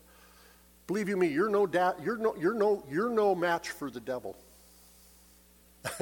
[0.87, 3.99] Believe you me, you're no, da- you're no, you're no, you're no match for the
[3.99, 4.35] devil.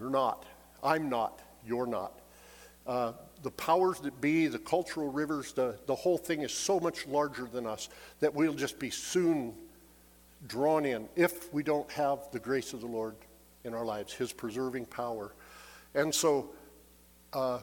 [0.00, 0.44] you're not.
[0.82, 1.40] I'm not.
[1.66, 2.20] You're not.
[2.86, 3.12] Uh,
[3.42, 7.44] the powers that be, the cultural rivers, the, the whole thing is so much larger
[7.44, 7.88] than us
[8.20, 9.54] that we'll just be soon
[10.46, 13.14] drawn in if we don't have the grace of the Lord
[13.64, 15.34] in our lives, His preserving power.
[15.94, 16.50] And so,
[17.32, 17.60] uh,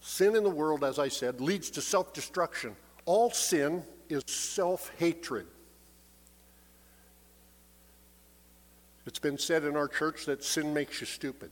[0.00, 2.76] sin in the world, as I said, leads to self destruction.
[3.04, 5.46] All sin is self hatred.
[9.20, 11.50] Been said in our church that sin makes you stupid.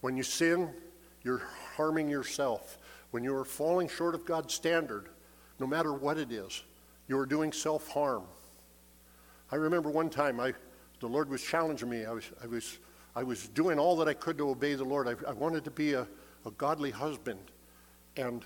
[0.00, 0.70] When you sin,
[1.22, 1.42] you're
[1.76, 2.78] harming yourself.
[3.10, 5.08] When you are falling short of God's standard,
[5.58, 6.62] no matter what it is,
[7.08, 8.22] you are doing self harm.
[9.52, 10.54] I remember one time I
[11.00, 12.04] the Lord was challenging me.
[12.04, 12.78] I was, I was,
[13.16, 15.08] I was doing all that I could to obey the Lord.
[15.08, 16.06] I, I wanted to be a,
[16.46, 17.40] a godly husband
[18.16, 18.44] and,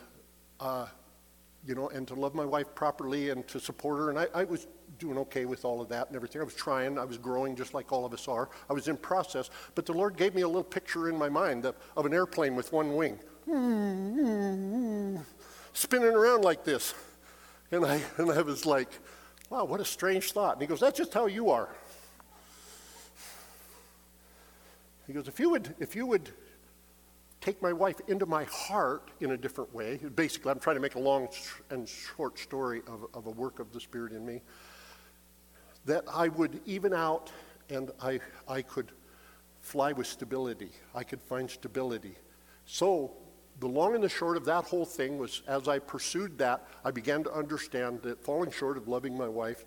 [0.61, 0.87] uh,
[1.67, 4.11] you know, and to love my wife properly and to support her.
[4.11, 4.67] And I, I was
[4.99, 6.41] doing okay with all of that and everything.
[6.41, 6.99] I was trying.
[6.99, 8.51] I was growing just like all of us are.
[8.69, 9.51] I was in process.
[9.75, 12.55] But the Lord gave me a little picture in my mind of, of an airplane
[12.55, 13.19] with one wing.
[15.73, 16.95] Spinning around like this.
[17.71, 18.89] And I, and I was like,
[19.51, 20.55] wow, what a strange thought.
[20.55, 21.69] And he goes, that's just how you are.
[25.07, 26.31] He goes, if you would, if you would
[27.45, 30.95] take my wife into my heart in a different way, basically, I'm trying to make
[30.95, 31.29] a long
[31.69, 34.41] and short story of, of a work of the Spirit in me,
[35.85, 37.31] that I would even out
[37.69, 38.93] and I, I could
[39.61, 40.71] fly with stability.
[40.95, 42.15] I could find stability.
[42.65, 43.13] So,
[43.61, 46.91] the long and the short of that whole thing was as I pursued that, I
[46.91, 49.67] began to understand that falling short of loving my wife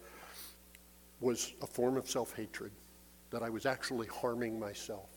[1.22, 2.72] was a form of self hatred,
[3.30, 5.17] that I was actually harming myself.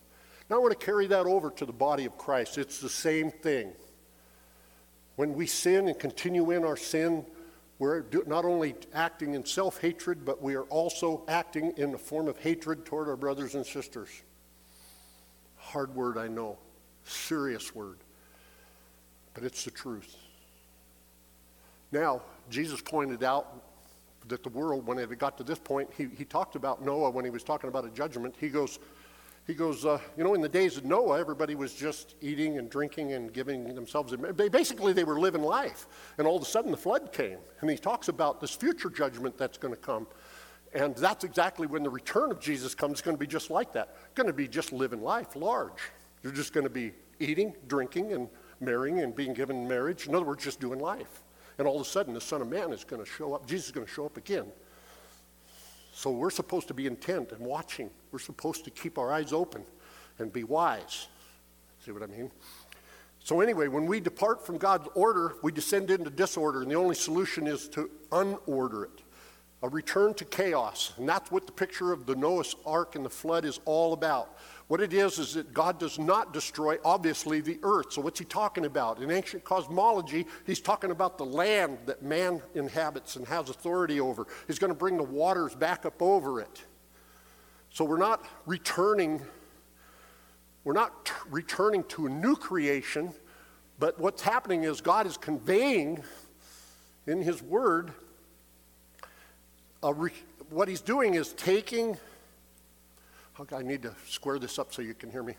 [0.51, 2.59] Now I want to carry that over to the body of Christ.
[2.59, 3.73] It's the same thing.
[5.15, 7.25] When we sin and continue in our sin,
[7.79, 12.27] we're not only acting in self hatred, but we are also acting in a form
[12.27, 14.09] of hatred toward our brothers and sisters.
[15.57, 16.59] Hard word, I know.
[17.05, 17.99] Serious word.
[19.35, 20.17] But it's the truth.
[21.93, 23.63] Now, Jesus pointed out
[24.27, 27.25] that the world, when it got to this point, he, he talked about Noah when
[27.25, 28.35] he was talking about a judgment.
[28.39, 28.79] He goes,
[29.51, 32.71] he goes, uh, you know, in the days of Noah, everybody was just eating and
[32.71, 34.15] drinking and giving themselves.
[34.53, 35.89] Basically, they were living life.
[36.19, 37.39] And all of a sudden, the flood came.
[37.61, 40.07] And he talks about this future judgment that's going to come.
[40.73, 43.73] And that's exactly when the return of Jesus comes, it's going to be just like
[43.73, 43.97] that.
[44.15, 45.83] Going to be just living life large.
[46.23, 48.29] You're just going to be eating, drinking, and
[48.61, 50.07] marrying and being given marriage.
[50.07, 51.25] In other words, just doing life.
[51.59, 53.47] And all of a sudden, the Son of Man is going to show up.
[53.47, 54.47] Jesus is going to show up again.
[55.93, 57.91] So we're supposed to be intent and watching.
[58.13, 59.65] We're supposed to keep our eyes open
[60.19, 61.09] and be wise.
[61.85, 62.31] See what I mean?
[63.23, 66.95] So, anyway, when we depart from God's order, we descend into disorder, and the only
[66.95, 69.03] solution is to unorder it
[69.63, 70.93] a return to chaos.
[70.97, 74.37] And that's what the picture of the Noah's Ark and the flood is all about.
[74.71, 77.93] What it is is that God does not destroy, obviously, the earth.
[77.95, 79.03] So, what's he talking about?
[79.03, 84.29] In ancient cosmology, he's talking about the land that man inhabits and has authority over.
[84.47, 86.63] He's going to bring the waters back up over it.
[87.71, 89.21] So, we're not returning.
[90.63, 93.13] We're not t- returning to a new creation,
[93.81, 96.05] but what's happening is God is conveying
[97.09, 97.91] in His Word,
[99.83, 100.13] re-
[100.49, 101.99] what He's doing is taking
[103.53, 105.35] I need to square this up so you can hear me.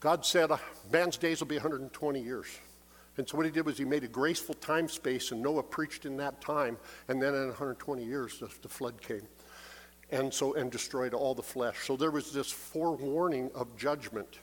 [0.00, 0.50] God said
[0.90, 2.46] man's days will be 120 years.
[3.18, 6.06] And so what he did was he made a graceful time space, and Noah preached
[6.06, 6.78] in that time.
[7.08, 9.26] And then in 120 years, the, the flood came,
[10.10, 11.86] and so and destroyed all the flesh.
[11.86, 14.40] So there was this forewarning of judgment.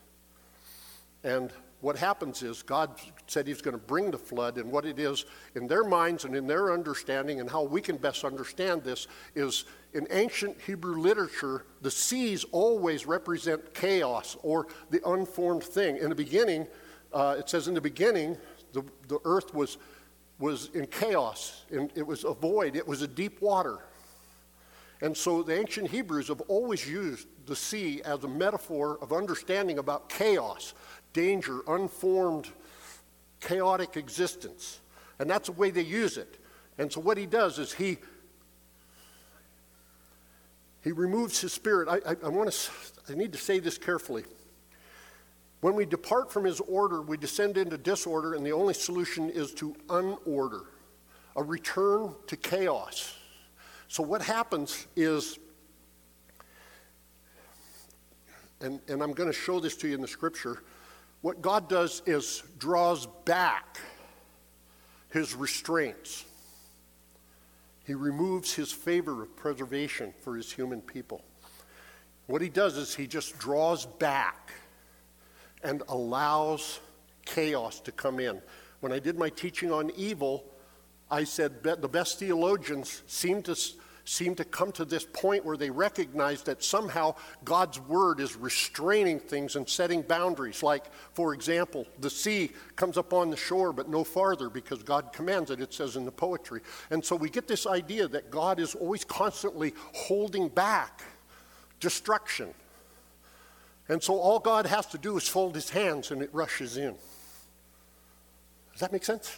[1.24, 5.00] And what happens is God said He's going to bring the flood, and what it
[5.00, 9.08] is in their minds and in their understanding, and how we can best understand this
[9.36, 15.98] is in ancient Hebrew literature, the seas always represent chaos or the unformed thing.
[15.98, 16.68] In the beginning,
[17.14, 18.38] uh, it says, in the beginning,
[18.74, 19.78] the, the earth was,
[20.40, 23.80] was in chaos, and it was a void, it was a deep water.
[25.02, 29.78] And so the ancient Hebrews have always used the sea as a metaphor of understanding
[29.78, 30.74] about chaos,
[31.12, 32.48] danger, unformed,
[33.42, 34.80] chaotic existence.
[35.20, 36.40] And that's the way they use it.
[36.78, 37.98] And so what he does is he
[40.84, 41.88] he removes his spirit.
[41.88, 42.72] I, I, I want to
[43.10, 44.24] I need to say this carefully.
[45.62, 49.54] When we depart from his order, we descend into disorder, and the only solution is
[49.54, 50.66] to unorder,
[51.38, 53.16] a return to chaos.
[53.88, 55.40] So, what happens is,
[58.60, 60.64] and, and I'm going to show this to you in the scripture,
[61.22, 63.80] what God does is draws back
[65.12, 66.26] his restraints.
[67.86, 71.24] He removes his favor of preservation for his human people.
[72.28, 74.54] What he does is he just draws back
[75.64, 76.80] and allows
[77.26, 78.42] chaos to come in.
[78.80, 80.46] When I did my teaching on evil,
[81.12, 83.56] I said the best theologians seem to
[84.06, 89.20] seem to come to this point where they recognize that somehow God's word is restraining
[89.20, 90.62] things and setting boundaries.
[90.62, 95.14] Like, for example, the sea comes up on the shore but no farther because God
[95.14, 96.62] commands it, it says in the poetry.
[96.92, 101.02] And so we get this idea that God is always constantly holding back
[101.80, 102.54] destruction.
[103.88, 106.96] And so all God has to do is fold his hands and it rushes in.
[108.74, 109.38] Does that make sense?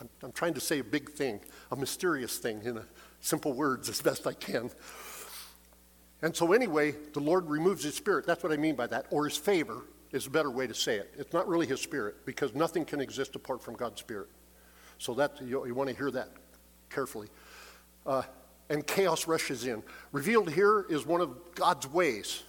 [0.00, 2.84] I'm, I'm trying to say a big thing, a mysterious thing in a
[3.20, 4.70] simple words as best I can.
[6.22, 8.26] And so, anyway, the Lord removes his spirit.
[8.26, 9.06] That's what I mean by that.
[9.10, 11.14] Or his favor is a better way to say it.
[11.16, 14.28] It's not really his spirit because nothing can exist apart from God's spirit.
[14.98, 16.28] So, that you, you want to hear that
[16.90, 17.28] carefully.
[18.04, 18.22] Uh,
[18.68, 19.82] and chaos rushes in.
[20.12, 22.42] Revealed here is one of God's ways.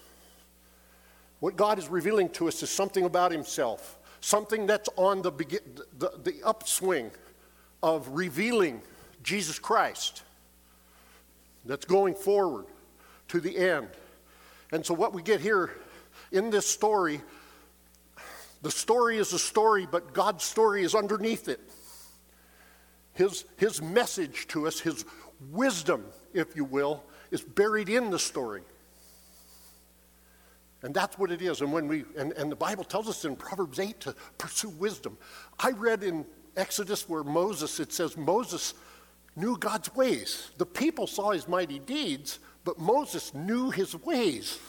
[1.39, 5.31] What God is revealing to us is something about himself, something that's on the,
[5.97, 7.09] the, the upswing
[7.81, 8.81] of revealing
[9.23, 10.23] Jesus Christ
[11.65, 12.65] that's going forward
[13.29, 13.87] to the end.
[14.71, 15.71] And so, what we get here
[16.31, 17.21] in this story,
[18.61, 21.59] the story is a story, but God's story is underneath it.
[23.13, 25.05] His, his message to us, his
[25.51, 28.61] wisdom, if you will, is buried in the story.
[30.83, 31.61] And that's what it is.
[31.61, 35.17] And when we and, and the Bible tells us in Proverbs 8 to pursue wisdom.
[35.59, 36.25] I read in
[36.57, 38.73] Exodus where Moses, it says Moses
[39.35, 40.51] knew God's ways.
[40.57, 44.59] The people saw his mighty deeds, but Moses knew his ways.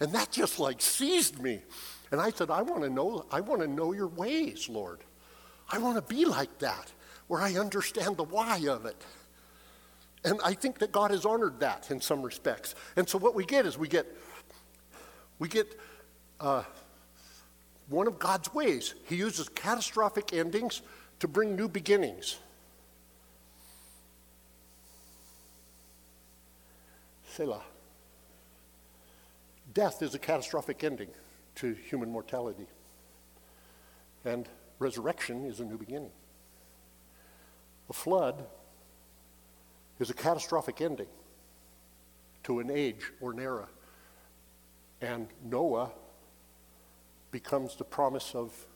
[0.00, 1.62] And that just like seized me.
[2.10, 5.00] And I said, I want to know, I want to know your ways, Lord.
[5.70, 6.92] I want to be like that,
[7.26, 9.02] where I understand the why of it.
[10.24, 12.74] And I think that God has honored that in some respects.
[12.96, 14.06] And so what we get is we get
[15.38, 15.78] we get
[16.40, 16.62] uh,
[17.88, 18.94] one of God's ways.
[19.04, 20.82] He uses catastrophic endings
[21.20, 22.38] to bring new beginnings.
[27.36, 27.60] Selah.
[29.74, 31.10] Death is a catastrophic ending
[31.56, 32.66] to human mortality,
[34.24, 36.12] and resurrection is a new beginning.
[37.90, 38.46] A flood
[40.00, 41.08] is a catastrophic ending
[42.44, 43.68] to an age or an era,
[45.02, 45.90] and Noah
[47.32, 48.66] becomes the promise of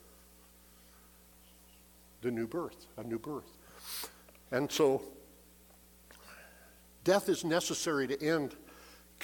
[2.20, 3.56] the new birth, a new birth.
[4.50, 5.00] And so
[7.04, 8.54] Death is necessary to end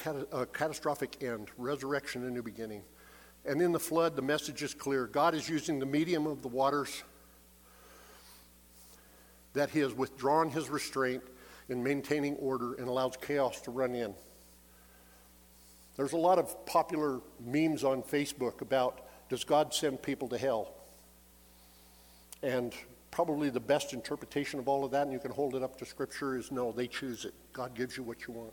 [0.05, 2.83] a uh, catastrophic end, resurrection, a new beginning.
[3.45, 5.07] And in the flood, the message is clear.
[5.07, 7.03] God is using the medium of the waters
[9.53, 11.23] that He has withdrawn His restraint
[11.69, 14.15] in maintaining order and allows chaos to run in.
[15.97, 20.73] There's a lot of popular memes on Facebook about does God send people to hell?
[22.43, 22.75] And
[23.17, 25.87] probably the best interpretation of all of that, and you can hold it up to
[25.87, 27.33] Scripture, is no, they choose it.
[27.55, 28.53] God gives you what you want.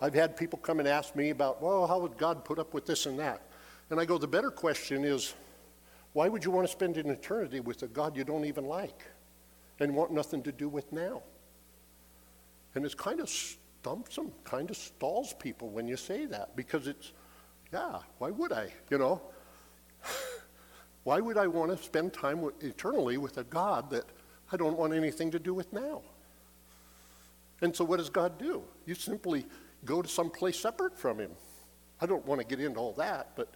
[0.00, 2.86] I've had people come and ask me about, well, how would God put up with
[2.86, 3.42] this and that?
[3.90, 5.34] And I go, the better question is,
[6.12, 9.02] why would you want to spend an eternity with a God you don't even like
[9.80, 11.20] and want nothing to do with now?
[12.76, 16.86] And it's kind of stumps them, kind of stalls people when you say that because
[16.86, 17.10] it's,
[17.72, 18.72] yeah, why would I?
[18.88, 19.22] You know?
[21.06, 24.06] Why would I want to spend time with, eternally with a God that
[24.50, 26.02] I don't want anything to do with now?
[27.62, 28.64] And so, what does God do?
[28.86, 29.46] You simply
[29.84, 31.30] go to some place separate from Him.
[32.00, 33.54] I don't want to get into all that, but,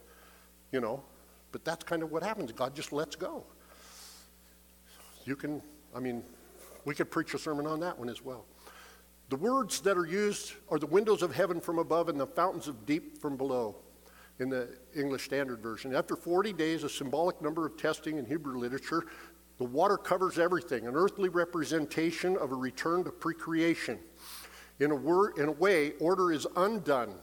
[0.70, 1.03] you know,
[1.51, 2.53] But that's kind of what happens.
[2.53, 3.42] God just lets go.
[5.24, 5.61] You can,
[5.92, 6.22] I mean,
[6.84, 8.44] we could preach a sermon on that one as well.
[9.28, 12.68] The words that are used are the windows of heaven from above and the fountains
[12.68, 13.74] of deep from below
[14.41, 15.95] in the English Standard Version.
[15.95, 19.05] After 40 days, a symbolic number of testing in Hebrew literature,
[19.59, 23.99] the water covers everything, an earthly representation of a return to precreation.
[24.80, 27.14] In a, in a way, order is undone,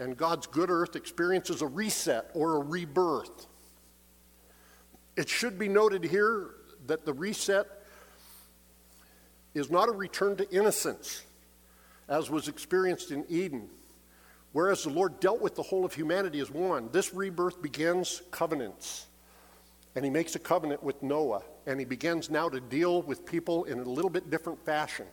[0.00, 3.46] and God's good earth experiences a reset or a rebirth.
[5.16, 6.56] It should be noted here
[6.88, 7.66] that the reset
[9.54, 11.22] is not a return to innocence,
[12.08, 13.70] as was experienced in Eden.
[14.56, 19.04] Whereas the Lord dealt with the whole of humanity as one, this rebirth begins covenants.
[19.94, 23.64] And he makes a covenant with Noah, and he begins now to deal with people
[23.64, 25.04] in a little bit different fashion,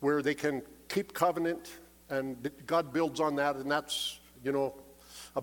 [0.00, 1.70] where they can keep covenant,
[2.08, 4.72] and God builds on that, and that's, you know,
[5.36, 5.42] a,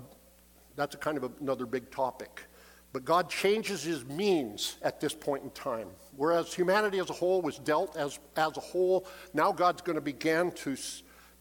[0.75, 2.47] that's a kind of another big topic.
[2.93, 5.89] But God changes his means at this point in time.
[6.15, 9.05] Whereas humanity as a whole was dealt as, as a whole,
[9.35, 10.75] now God's going to begin to,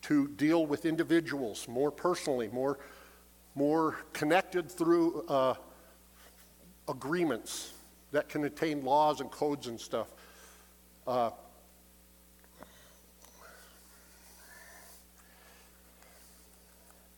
[0.05, 2.79] to deal with individuals more personally, more,
[3.55, 5.55] more connected through uh,
[6.89, 7.73] agreements
[8.13, 10.09] that can attain laws and codes and stuff.
[11.07, 11.31] Uh,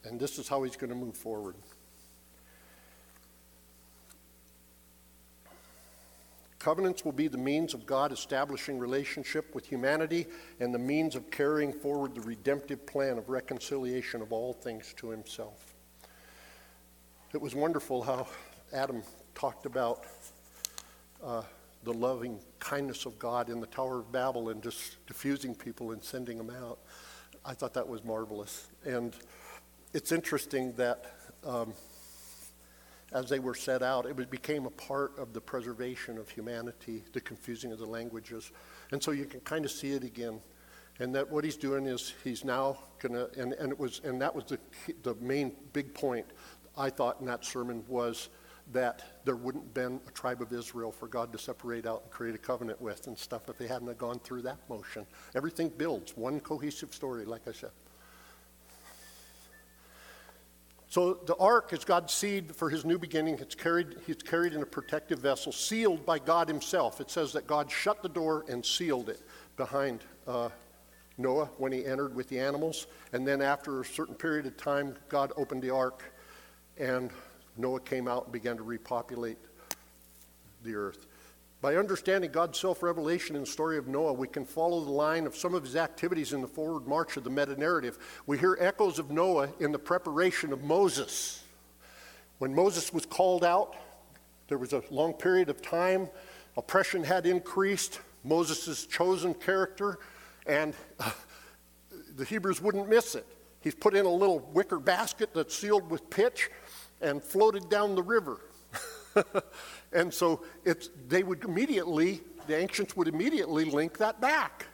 [0.04, 1.56] and this is how he's going to move forward.
[6.66, 10.26] Covenants will be the means of God establishing relationship with humanity
[10.58, 15.10] and the means of carrying forward the redemptive plan of reconciliation of all things to
[15.10, 15.76] himself.
[17.32, 18.26] It was wonderful how
[18.72, 19.04] Adam
[19.36, 20.06] talked about
[21.22, 21.44] uh,
[21.84, 26.02] the loving kindness of God in the Tower of Babel and just diffusing people and
[26.02, 26.80] sending them out.
[27.44, 28.66] I thought that was marvelous.
[28.84, 29.14] And
[29.94, 31.14] it's interesting that.
[31.44, 31.74] Um,
[33.12, 37.20] as they were set out, it became a part of the preservation of humanity, the
[37.20, 38.50] confusing of the languages.
[38.90, 40.40] And so you can kind of see it again.
[40.98, 44.20] And that what he's doing is he's now going to, and, and it was, and
[44.20, 44.58] that was the,
[45.02, 46.26] the main big point
[46.76, 48.28] I thought in that sermon was
[48.72, 52.10] that there wouldn't have been a tribe of Israel for God to separate out and
[52.10, 55.06] create a covenant with and stuff if they hadn't gone through that motion.
[55.34, 57.70] Everything builds one cohesive story, like I said.
[60.96, 63.36] So the ark is God's seed for his new beginning.
[63.38, 67.02] It's carried, he's carried in a protective vessel, sealed by God himself.
[67.02, 69.20] It says that God shut the door and sealed it
[69.58, 70.48] behind uh,
[71.18, 72.86] Noah when he entered with the animals.
[73.12, 76.02] And then after a certain period of time, God opened the ark
[76.78, 77.10] and
[77.58, 79.36] Noah came out and began to repopulate
[80.64, 81.05] the earth.
[81.66, 85.26] By understanding God's self revelation in the story of Noah, we can follow the line
[85.26, 87.98] of some of his activities in the forward march of the meta narrative.
[88.24, 91.42] We hear echoes of Noah in the preparation of Moses.
[92.38, 93.74] When Moses was called out,
[94.46, 96.08] there was a long period of time,
[96.56, 99.98] oppression had increased, Moses' chosen character,
[100.46, 101.10] and uh,
[102.14, 103.26] the Hebrews wouldn't miss it.
[103.60, 106.48] He's put in a little wicker basket that's sealed with pitch
[107.00, 108.38] and floated down the river.
[109.92, 114.66] And so it's, they would immediately, the ancients would immediately link that back.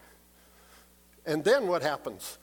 [1.27, 2.39] And then what happens?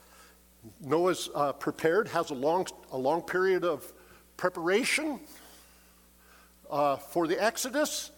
[0.80, 3.92] Noah's uh, prepared, has a long, a long period of
[4.36, 5.20] preparation
[6.70, 8.12] uh, for the Exodus.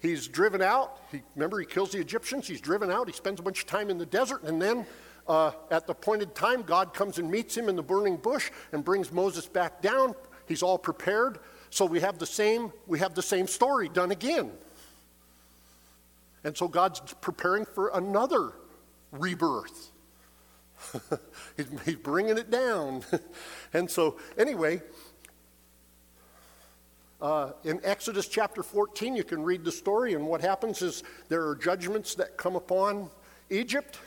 [0.00, 0.98] He's driven out.
[1.12, 2.48] He, remember, he kills the Egyptians.
[2.48, 3.06] He's driven out.
[3.06, 4.42] He spends a bunch of time in the desert.
[4.44, 4.86] And then
[5.28, 8.84] uh, at the appointed time, God comes and meets him in the burning bush and
[8.84, 10.14] brings Moses back down.
[10.48, 11.38] He's all prepared.
[11.70, 14.50] So we have the same, we have the same story done again.
[16.42, 18.52] And so God's preparing for another
[19.12, 19.92] rebirth.
[21.56, 23.04] he's, he's bringing it down.
[23.72, 24.80] and so, anyway,
[27.20, 31.46] uh, in Exodus chapter 14, you can read the story, and what happens is there
[31.46, 33.10] are judgments that come upon
[33.50, 33.98] Egypt,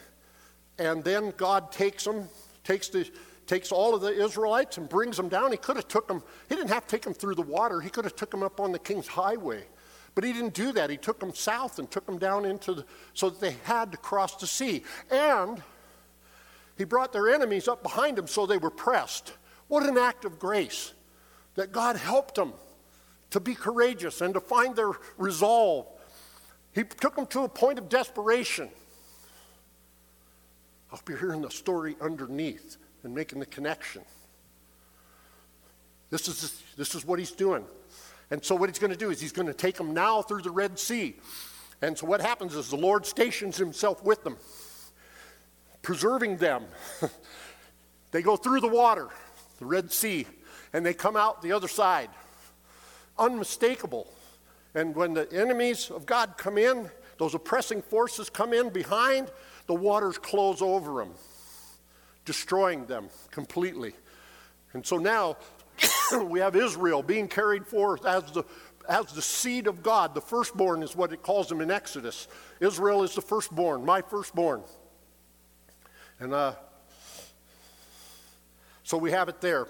[0.79, 2.27] and then God takes them,
[2.63, 3.09] takes the
[3.47, 5.51] takes all of the Israelites and brings them down.
[5.51, 7.81] He could have took them, he didn't have to take them through the water.
[7.81, 9.65] He could have took them up on the king's highway.
[10.15, 10.89] But he didn't do that.
[10.89, 13.97] He took them south and took them down into the, so that they had to
[13.97, 14.83] cross the sea.
[15.09, 15.61] And
[16.77, 19.33] he brought their enemies up behind them so they were pressed.
[19.67, 20.93] What an act of grace
[21.55, 22.53] that God helped them
[23.31, 25.87] to be courageous and to find their resolve.
[26.73, 28.69] He took them to a point of desperation.
[30.91, 34.01] I hope you're hearing the story underneath and making the connection.
[36.09, 37.65] This is, this is what he's doing.
[38.31, 40.41] And so, what he's going to do is he's going to take them now through
[40.41, 41.15] the Red Sea.
[41.81, 44.37] And so, what happens is the Lord stations himself with them,
[45.81, 46.65] preserving them.
[48.11, 49.09] they go through the water,
[49.59, 50.25] the Red Sea,
[50.71, 52.09] and they come out the other side.
[53.19, 54.07] unmistakable.
[54.75, 59.31] And when the enemies of God come in, those oppressing forces come in behind,
[59.67, 61.13] the waters close over them,
[62.25, 63.93] destroying them completely.
[64.73, 65.37] And so now
[66.25, 68.43] we have Israel being carried forth as the,
[68.87, 70.15] as the seed of God.
[70.15, 72.27] The firstborn is what it calls them in Exodus.
[72.59, 74.63] Israel is the firstborn, my firstborn.
[76.19, 76.53] And uh,
[78.83, 79.67] so we have it there.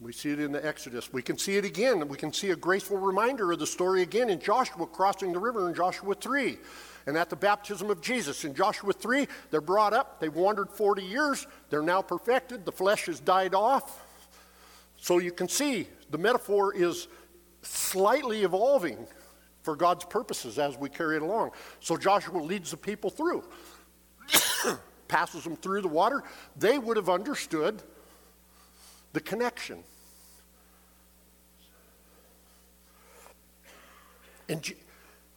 [0.00, 1.12] We see it in the Exodus.
[1.12, 2.08] We can see it again.
[2.08, 5.68] We can see a graceful reminder of the story again in Joshua crossing the river
[5.68, 6.56] in Joshua 3.
[7.06, 10.20] And at the baptism of Jesus in Joshua 3, they're brought up.
[10.20, 11.46] They've wandered 40 years.
[11.70, 12.64] They're now perfected.
[12.64, 14.04] The flesh has died off.
[14.96, 17.08] So you can see the metaphor is
[17.62, 19.06] slightly evolving
[19.62, 21.50] for God's purposes as we carry it along.
[21.80, 23.44] So Joshua leads the people through,
[25.08, 26.22] passes them through the water.
[26.56, 27.82] They would have understood
[29.12, 29.82] the connection.
[34.48, 34.60] In,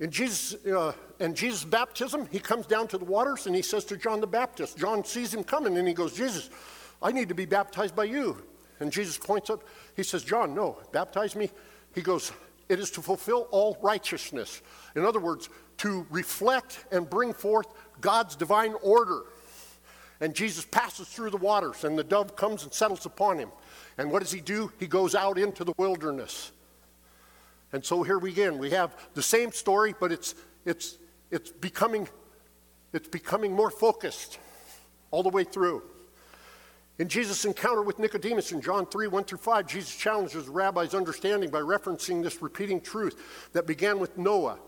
[0.03, 0.91] in Jesus, uh,
[1.21, 4.27] in Jesus' baptism, he comes down to the waters and he says to John the
[4.27, 6.49] Baptist, John sees him coming and he goes, Jesus,
[7.01, 8.43] I need to be baptized by you.
[8.81, 9.63] And Jesus points up,
[9.95, 11.49] he says, John, no, baptize me.
[11.95, 12.33] He goes,
[12.67, 14.61] it is to fulfill all righteousness.
[14.97, 15.47] In other words,
[15.77, 17.67] to reflect and bring forth
[18.01, 19.21] God's divine order.
[20.19, 23.51] And Jesus passes through the waters, and the dove comes and settles upon him.
[23.97, 24.69] And what does he do?
[24.81, 26.51] He goes out into the wilderness.
[27.73, 30.97] And so here we again, we have the same story, but it's, it's,
[31.31, 32.07] it's, becoming,
[32.93, 34.37] it's becoming more focused
[35.11, 35.81] all the way through.
[36.99, 40.93] In Jesus' encounter with Nicodemus in John 3 1 through 5, Jesus challenges the rabbi's
[40.93, 44.59] understanding by referencing this repeating truth that began with Noah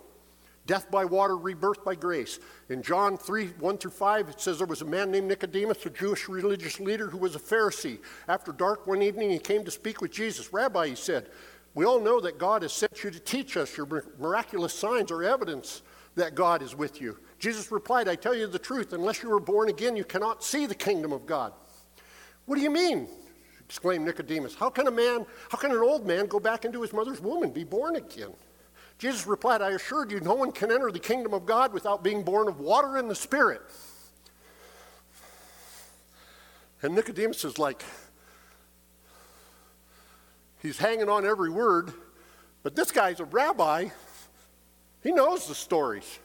[0.66, 2.40] death by water, rebirth by grace.
[2.70, 5.90] In John 3 1 through 5, it says there was a man named Nicodemus, a
[5.90, 8.00] Jewish religious leader who was a Pharisee.
[8.28, 10.52] After dark one evening, he came to speak with Jesus.
[10.52, 11.30] Rabbi, he said,
[11.76, 13.78] we all know that God has sent you to teach us.
[13.78, 13.86] Your
[14.18, 15.84] miraculous signs are evidence
[16.16, 17.18] that God is with you.
[17.38, 20.66] Jesus replied, I tell you the truth, unless you are born again, you cannot see
[20.66, 21.52] the kingdom of God.
[22.46, 23.08] What do you mean?
[23.66, 24.56] exclaimed Nicodemus.
[24.56, 27.44] How can a man, how can an old man go back into his mother's womb
[27.44, 28.32] and be born again?
[28.98, 32.24] Jesus replied, I assure you, no one can enter the kingdom of God without being
[32.24, 33.62] born of water and the Spirit.
[36.82, 37.84] And Nicodemus is like,
[40.66, 41.94] he's hanging on every word,
[42.64, 43.90] but this guy's a rabbi.
[45.04, 46.20] He knows the stories.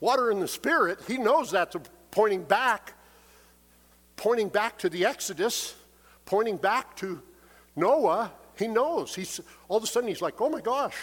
[0.00, 1.76] Water and the Spirit, he knows that's
[2.12, 2.94] pointing back,
[4.16, 5.74] pointing back to the Exodus,
[6.24, 7.20] pointing back to
[7.74, 8.30] Noah.
[8.56, 9.14] He knows.
[9.14, 10.96] He's all of a sudden he's like, oh my gosh,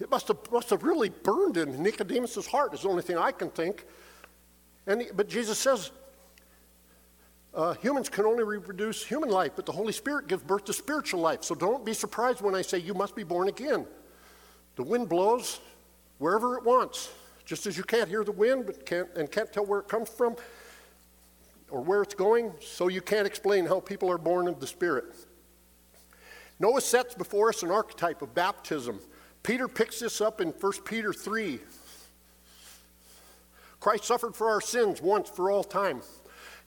[0.00, 3.32] it must have, must have really burned in Nicodemus' heart, is the only thing I
[3.32, 3.84] can think.
[4.86, 5.90] And he, but Jesus says,
[7.58, 11.20] uh, humans can only reproduce human life, but the Holy Spirit gives birth to spiritual
[11.20, 11.42] life.
[11.44, 13.86] So don't be surprised when I say you must be born again.
[14.76, 15.60] The wind blows
[16.18, 17.10] wherever it wants.
[17.44, 20.08] Just as you can't hear the wind but can't, and can't tell where it comes
[20.08, 20.36] from
[21.70, 25.04] or where it's going, so you can't explain how people are born of the Spirit.
[26.60, 29.00] Noah sets before us an archetype of baptism
[29.42, 31.60] Peter picks this up in 1 Peter 3.
[33.80, 36.02] Christ suffered for our sins once for all time.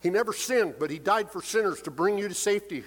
[0.02, 2.84] He never sinned, but he died for sinners to bring you to safety,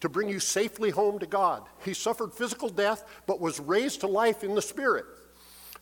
[0.00, 1.62] to bring you safely home to God.
[1.84, 5.06] He suffered physical death, but was raised to life in the Spirit.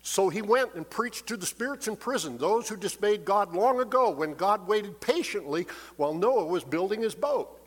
[0.02, 3.80] So he went and preached to the spirits in prison, those who disobeyed God long
[3.80, 5.66] ago when God waited patiently
[5.96, 7.60] while Noah was building his boat.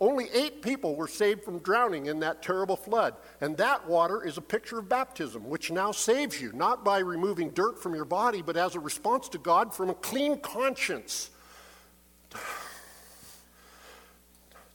[0.00, 3.14] Only eight people were saved from drowning in that terrible flood.
[3.40, 7.50] And that water is a picture of baptism, which now saves you, not by removing
[7.50, 11.30] dirt from your body, but as a response to God from a clean conscience.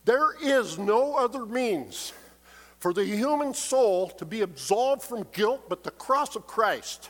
[0.06, 2.14] There is no other means
[2.80, 7.10] for the human soul to be absolved from guilt but the cross of Christ.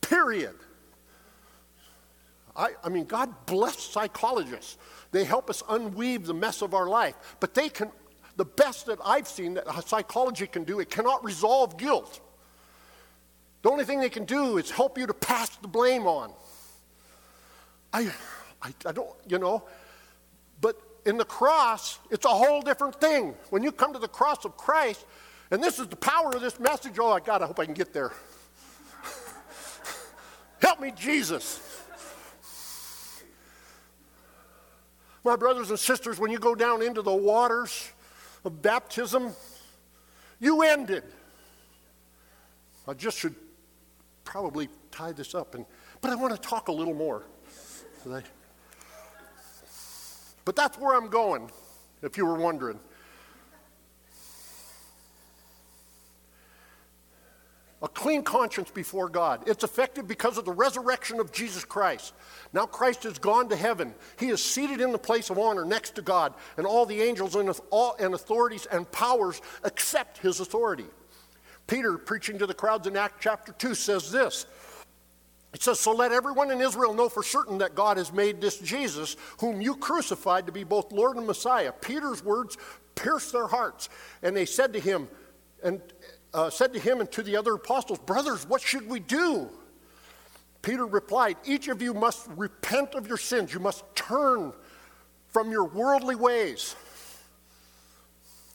[0.00, 0.54] Period.
[2.54, 4.76] I, I mean, God bless psychologists
[5.10, 7.14] they help us unweave the mess of our life.
[7.40, 7.90] But they can,
[8.36, 12.20] the best that I've seen that psychology can do, it cannot resolve guilt.
[13.62, 16.32] The only thing they can do is help you to pass the blame on.
[17.92, 18.12] I,
[18.62, 19.64] I, I don't, you know,
[20.60, 23.34] but in the cross, it's a whole different thing.
[23.50, 25.04] When you come to the cross of Christ,
[25.50, 26.98] and this is the power of this message.
[26.98, 28.12] Oh, God, I hope I can get there.
[30.60, 31.60] Help me, Jesus.
[35.24, 37.90] My brothers and sisters, when you go down into the waters
[38.44, 39.32] of baptism,
[40.40, 41.04] you ended.
[42.86, 43.34] I just should
[44.24, 45.64] probably tie this up, and,
[46.00, 47.24] but I want to talk a little more.
[50.48, 51.50] But that's where I'm going,
[52.00, 52.80] if you were wondering.
[57.82, 59.46] a clean conscience before God.
[59.46, 62.14] It's effective because of the resurrection of Jesus Christ.
[62.54, 63.94] Now Christ has gone to heaven.
[64.18, 67.36] He is seated in the place of honor next to God, and all the angels
[67.36, 70.86] and, authorities and powers accept his authority.
[71.66, 74.46] Peter, preaching to the crowds in Acts chapter 2, says this
[75.54, 78.58] it says, So let everyone in Israel know for certain that God has made this
[78.58, 81.72] Jesus, whom you crucified, to be both Lord and Messiah.
[81.72, 82.56] Peter's words
[82.94, 83.88] pierced their hearts.
[84.22, 85.08] And they said to him,
[85.62, 85.80] and
[86.34, 89.48] uh, said to him and to the other apostles, Brothers, what should we do?
[90.62, 93.54] Peter replied, Each of you must repent of your sins.
[93.54, 94.52] You must turn
[95.28, 96.74] from your worldly ways.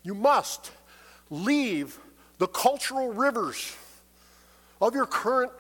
[0.04, 0.72] You must
[1.30, 1.98] leave
[2.38, 3.76] the cultural rivers
[4.82, 5.52] of your current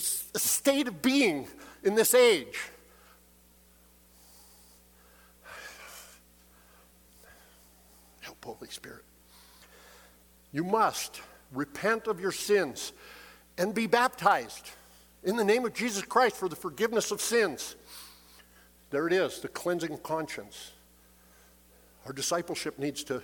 [0.00, 1.48] state of being
[1.82, 2.58] in this age.
[8.20, 9.04] Help, Holy Spirit.
[10.52, 11.20] You must
[11.52, 12.92] repent of your sins
[13.58, 14.70] and be baptized
[15.22, 17.76] in the name of Jesus Christ for the forgiveness of sins.
[18.90, 20.72] There it is, the cleansing conscience.
[22.06, 23.22] Our discipleship needs to,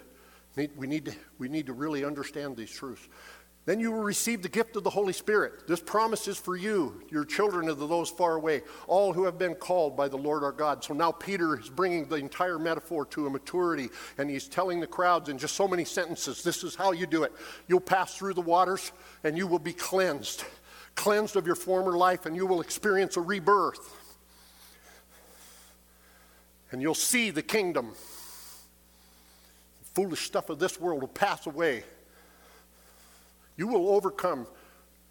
[0.57, 3.07] need, we, need to, we need to really understand these truths.
[3.69, 5.69] Then you will receive the gift of the Holy Spirit.
[5.69, 9.55] This promise is for you, your children of those far away, all who have been
[9.55, 10.83] called by the Lord our God.
[10.83, 14.87] So now Peter is bringing the entire metaphor to a maturity, and he's telling the
[14.87, 17.33] crowds in just so many sentences this is how you do it.
[17.69, 18.91] You'll pass through the waters,
[19.23, 20.45] and you will be cleansed,
[20.95, 24.17] cleansed of your former life, and you will experience a rebirth.
[26.73, 27.91] And you'll see the kingdom.
[27.91, 31.85] The foolish stuff of this world will pass away
[33.59, 34.47] you will overcome.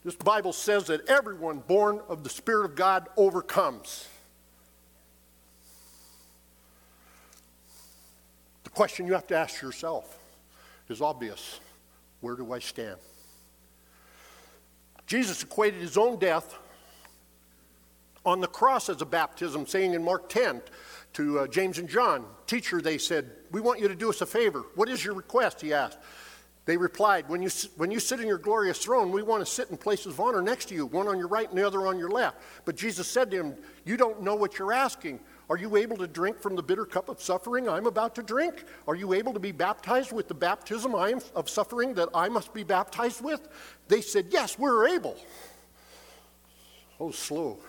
[0.04, 4.08] This Bible says that everyone born of the Spirit of God overcomes.
[8.64, 10.18] The question you have to ask yourself
[10.90, 11.60] is obvious
[12.22, 12.98] where do I stand?
[15.06, 16.58] Jesus equated his own death
[18.26, 20.62] on the cross as a baptism, saying in Mark 10
[21.14, 24.26] to uh, James and John, Teacher, they said, We want you to do us a
[24.26, 24.66] favor.
[24.76, 25.62] What is your request?
[25.62, 25.98] He asked.
[26.68, 29.70] They replied, when you, when you sit in your glorious throne, we want to sit
[29.72, 31.98] in places of honor next to you, one on your right and the other on
[31.98, 32.42] your left.
[32.66, 33.56] But Jesus said to him,
[33.86, 35.22] You don't know what you're asking.
[35.50, 38.66] Are you able to drink from the bitter cup of suffering I'm about to drink?
[38.86, 42.28] Are you able to be baptized with the baptism I am, of suffering that I
[42.28, 43.48] must be baptized with?
[43.88, 45.16] They said, Yes, we're able.
[47.00, 47.60] Oh, slow,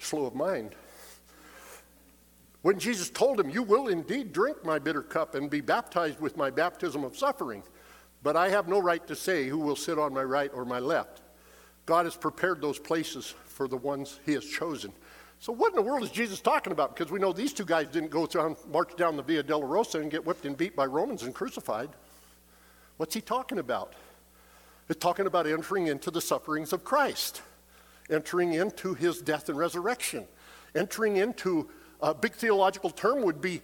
[0.00, 0.74] slow of mind.
[2.62, 6.36] When Jesus told him, You will indeed drink my bitter cup and be baptized with
[6.36, 7.62] my baptism of suffering,
[8.22, 10.78] but I have no right to say who will sit on my right or my
[10.78, 11.22] left.
[11.86, 14.92] God has prepared those places for the ones he has chosen.
[15.40, 16.94] So, what in the world is Jesus talking about?
[16.94, 20.10] Because we know these two guys didn't go down, march down the Via Dolorosa and
[20.10, 21.90] get whipped and beat by Romans and crucified.
[22.96, 23.94] What's he talking about?
[24.88, 27.42] It's talking about entering into the sufferings of Christ,
[28.08, 30.26] entering into his death and resurrection,
[30.76, 31.68] entering into
[32.00, 33.62] a big theological term would be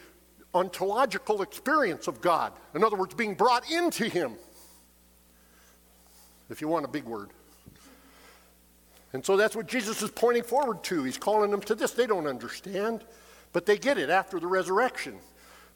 [0.55, 2.53] ontological experience of God.
[2.75, 4.35] In other words, being brought into him
[6.51, 7.31] if you want a big word.
[9.13, 11.03] And so that's what Jesus is pointing forward to.
[11.05, 11.93] He's calling them to this.
[11.93, 13.05] They don't understand,
[13.53, 15.19] but they get it after the resurrection.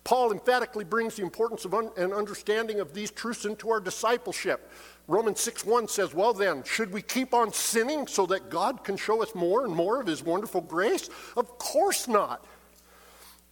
[0.04, 4.70] Paul emphatically brings the importance of un- and understanding of these truths into our discipleship.
[5.08, 8.96] Romans 6 1 says, Well, then, should we keep on sinning so that God can
[8.96, 11.08] show us more and more of his wonderful grace?
[11.36, 12.44] Of course not.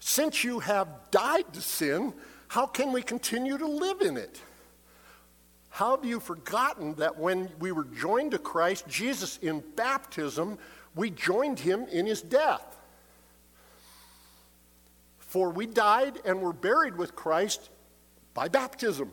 [0.00, 2.12] Since you have died to sin,
[2.48, 4.40] how can we continue to live in it?
[5.70, 10.58] How have you forgotten that when we were joined to Christ, Jesus, in baptism,
[10.94, 12.76] we joined him in his death?
[15.18, 17.70] For we died and were buried with Christ
[18.34, 19.12] by baptism.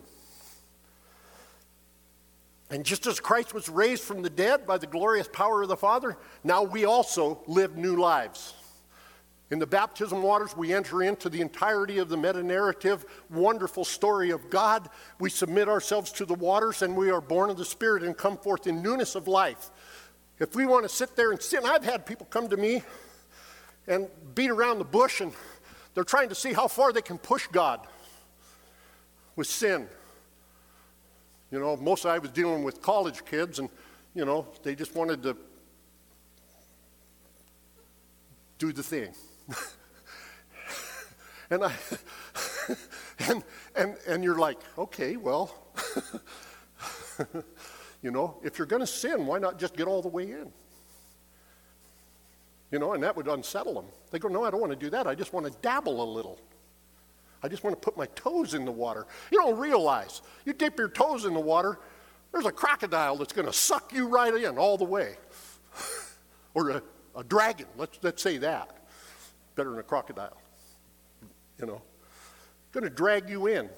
[2.69, 5.77] And just as Christ was raised from the dead by the glorious power of the
[5.77, 8.53] Father, now we also live new lives.
[9.49, 14.31] In the baptism waters, we enter into the entirety of the meta narrative, wonderful story
[14.31, 14.89] of God.
[15.19, 18.37] We submit ourselves to the waters and we are born of the Spirit and come
[18.37, 19.71] forth in newness of life.
[20.39, 22.83] If we want to sit there and sin, I've had people come to me
[23.87, 25.31] and beat around the bush and
[25.93, 27.79] they're trying to see how far they can push God
[29.37, 29.87] with sin.
[31.51, 33.69] You know, most I was dealing with college kids and,
[34.13, 35.37] you know, they just wanted to
[38.59, 39.13] do the thing.
[41.49, 41.73] and I
[43.27, 43.43] and
[43.75, 45.53] and and you're like, okay, well,
[48.01, 50.51] you know, if you're going to sin, why not just get all the way in?
[52.71, 53.85] You know, and that would unsettle them.
[54.11, 55.07] They go, no, I don't want to do that.
[55.07, 56.37] I just want to dabble a little.
[57.41, 59.05] I just want to put my toes in the water.
[59.31, 61.79] You don't realize you dip your toes in the water,
[62.31, 65.15] There's a crocodile that's going to suck you right in all the way.
[66.53, 66.81] or a,
[67.15, 68.76] a dragon, let's, let's say that.
[69.57, 70.37] Better than a crocodile.
[71.59, 71.81] You know,
[72.71, 73.69] going to drag you in.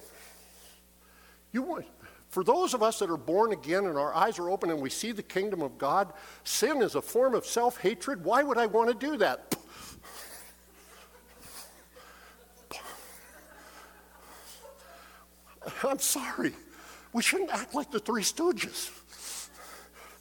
[1.53, 1.86] You want,
[2.27, 4.89] for those of us that are born again and our eyes are open and we
[4.89, 6.11] see the kingdom of God,
[6.43, 8.25] sin is a form of self hatred.
[8.25, 9.55] Why would I want to do that?
[15.84, 16.53] I'm sorry.
[17.13, 18.91] We shouldn't act like the Three Stooges.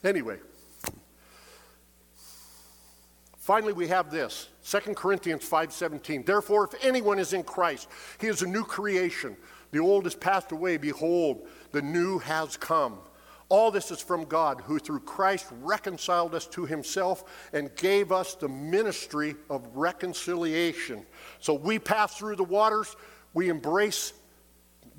[0.05, 0.39] Anyway,
[3.49, 7.87] finally we have this 2 corinthians 5.17 therefore if anyone is in christ
[8.21, 9.35] he is a new creation.
[9.71, 10.77] The old has passed away.
[10.77, 12.99] Behold the new has come.
[13.49, 18.35] All this is from god who through christ reconciled us to himself and gave us
[18.35, 21.03] the ministry of reconciliation.
[21.39, 22.95] So we pass through the waters
[23.33, 24.13] we embrace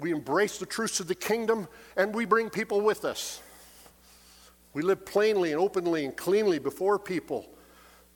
[0.00, 3.40] we embrace the truths of the kingdom and we bring people with us.
[4.72, 7.48] We live plainly and openly and cleanly before people.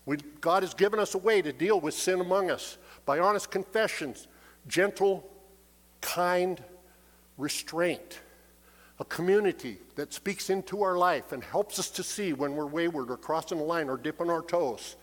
[0.07, 3.51] We, God has given us a way to deal with sin among us by honest
[3.51, 4.29] confessions,
[4.69, 5.29] gentle,
[6.01, 6.63] kind
[7.39, 8.21] restraint,
[9.01, 13.11] a community that speaks into our life and helps us to see when we're wayward
[13.11, 14.97] or crossing the line or dipping our toes.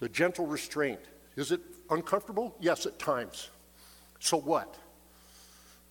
[0.00, 1.00] The gentle restraint.
[1.36, 2.54] Is it uncomfortable?
[2.60, 3.50] Yes, at times.
[4.18, 4.76] So what?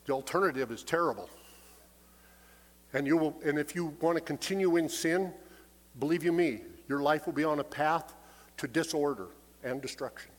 [0.06, 1.30] The alternative is terrible.
[2.94, 5.34] And, you will, and if you want to continue in sin,
[6.00, 8.14] believe you me, your life will be on a path
[8.58, 9.28] to disorder
[9.64, 10.30] and destruction.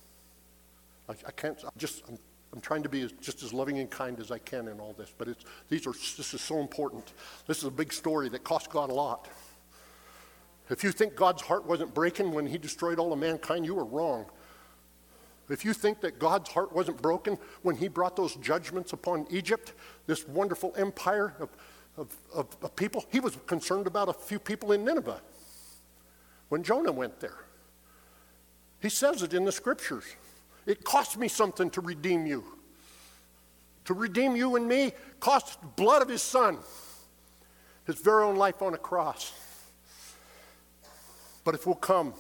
[1.09, 2.18] I, I can't, I'm just, I'm,
[2.53, 4.92] I'm trying to be as, just as loving and kind as I can in all
[4.92, 7.14] this, but it's, these are, this is so important.
[7.46, 9.30] This is a big story that cost God a lot.
[10.68, 13.84] If you think God's heart wasn't breaking when he destroyed all of mankind, you are
[13.84, 14.26] wrong.
[15.48, 19.72] If you think that God's heart wasn't broken when he brought those judgments upon Egypt,
[20.07, 21.48] this wonderful empire of,
[21.96, 25.22] of, of, of people, he was concerned about a few people in Nineveh
[26.53, 27.38] when Jonah went there.
[28.82, 30.05] He says it in the scriptures.
[30.66, 32.44] It cost me something to redeem you.
[33.86, 36.59] To redeem you and me cost blood of his son,
[37.86, 39.32] his very own life on a cross.
[41.42, 42.12] But if we'll come,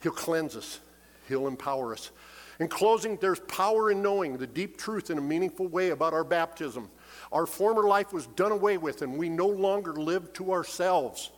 [0.00, 0.78] he'll cleanse us.
[1.26, 2.12] He'll empower us.
[2.60, 6.22] In closing, there's power in knowing the deep truth in a meaningful way about our
[6.22, 6.88] baptism.
[7.32, 11.32] Our former life was done away with, and we no longer live to ourselves.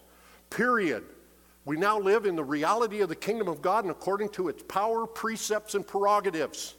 [0.50, 1.06] Period.
[1.66, 4.62] We now live in the reality of the kingdom of God and according to its
[4.62, 6.76] power, precepts, and prerogatives.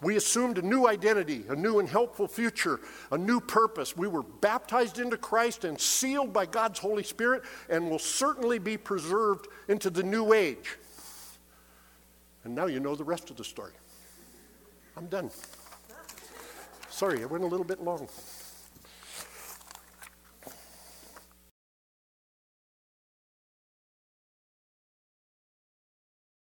[0.00, 2.80] We assumed a new identity, a new and helpful future,
[3.10, 3.96] a new purpose.
[3.96, 8.76] We were baptized into Christ and sealed by God's Holy Spirit and will certainly be
[8.76, 10.76] preserved into the new age.
[12.44, 13.72] And now you know the rest of the story.
[14.96, 15.30] I'm done.
[16.88, 18.08] Sorry, I went a little bit long.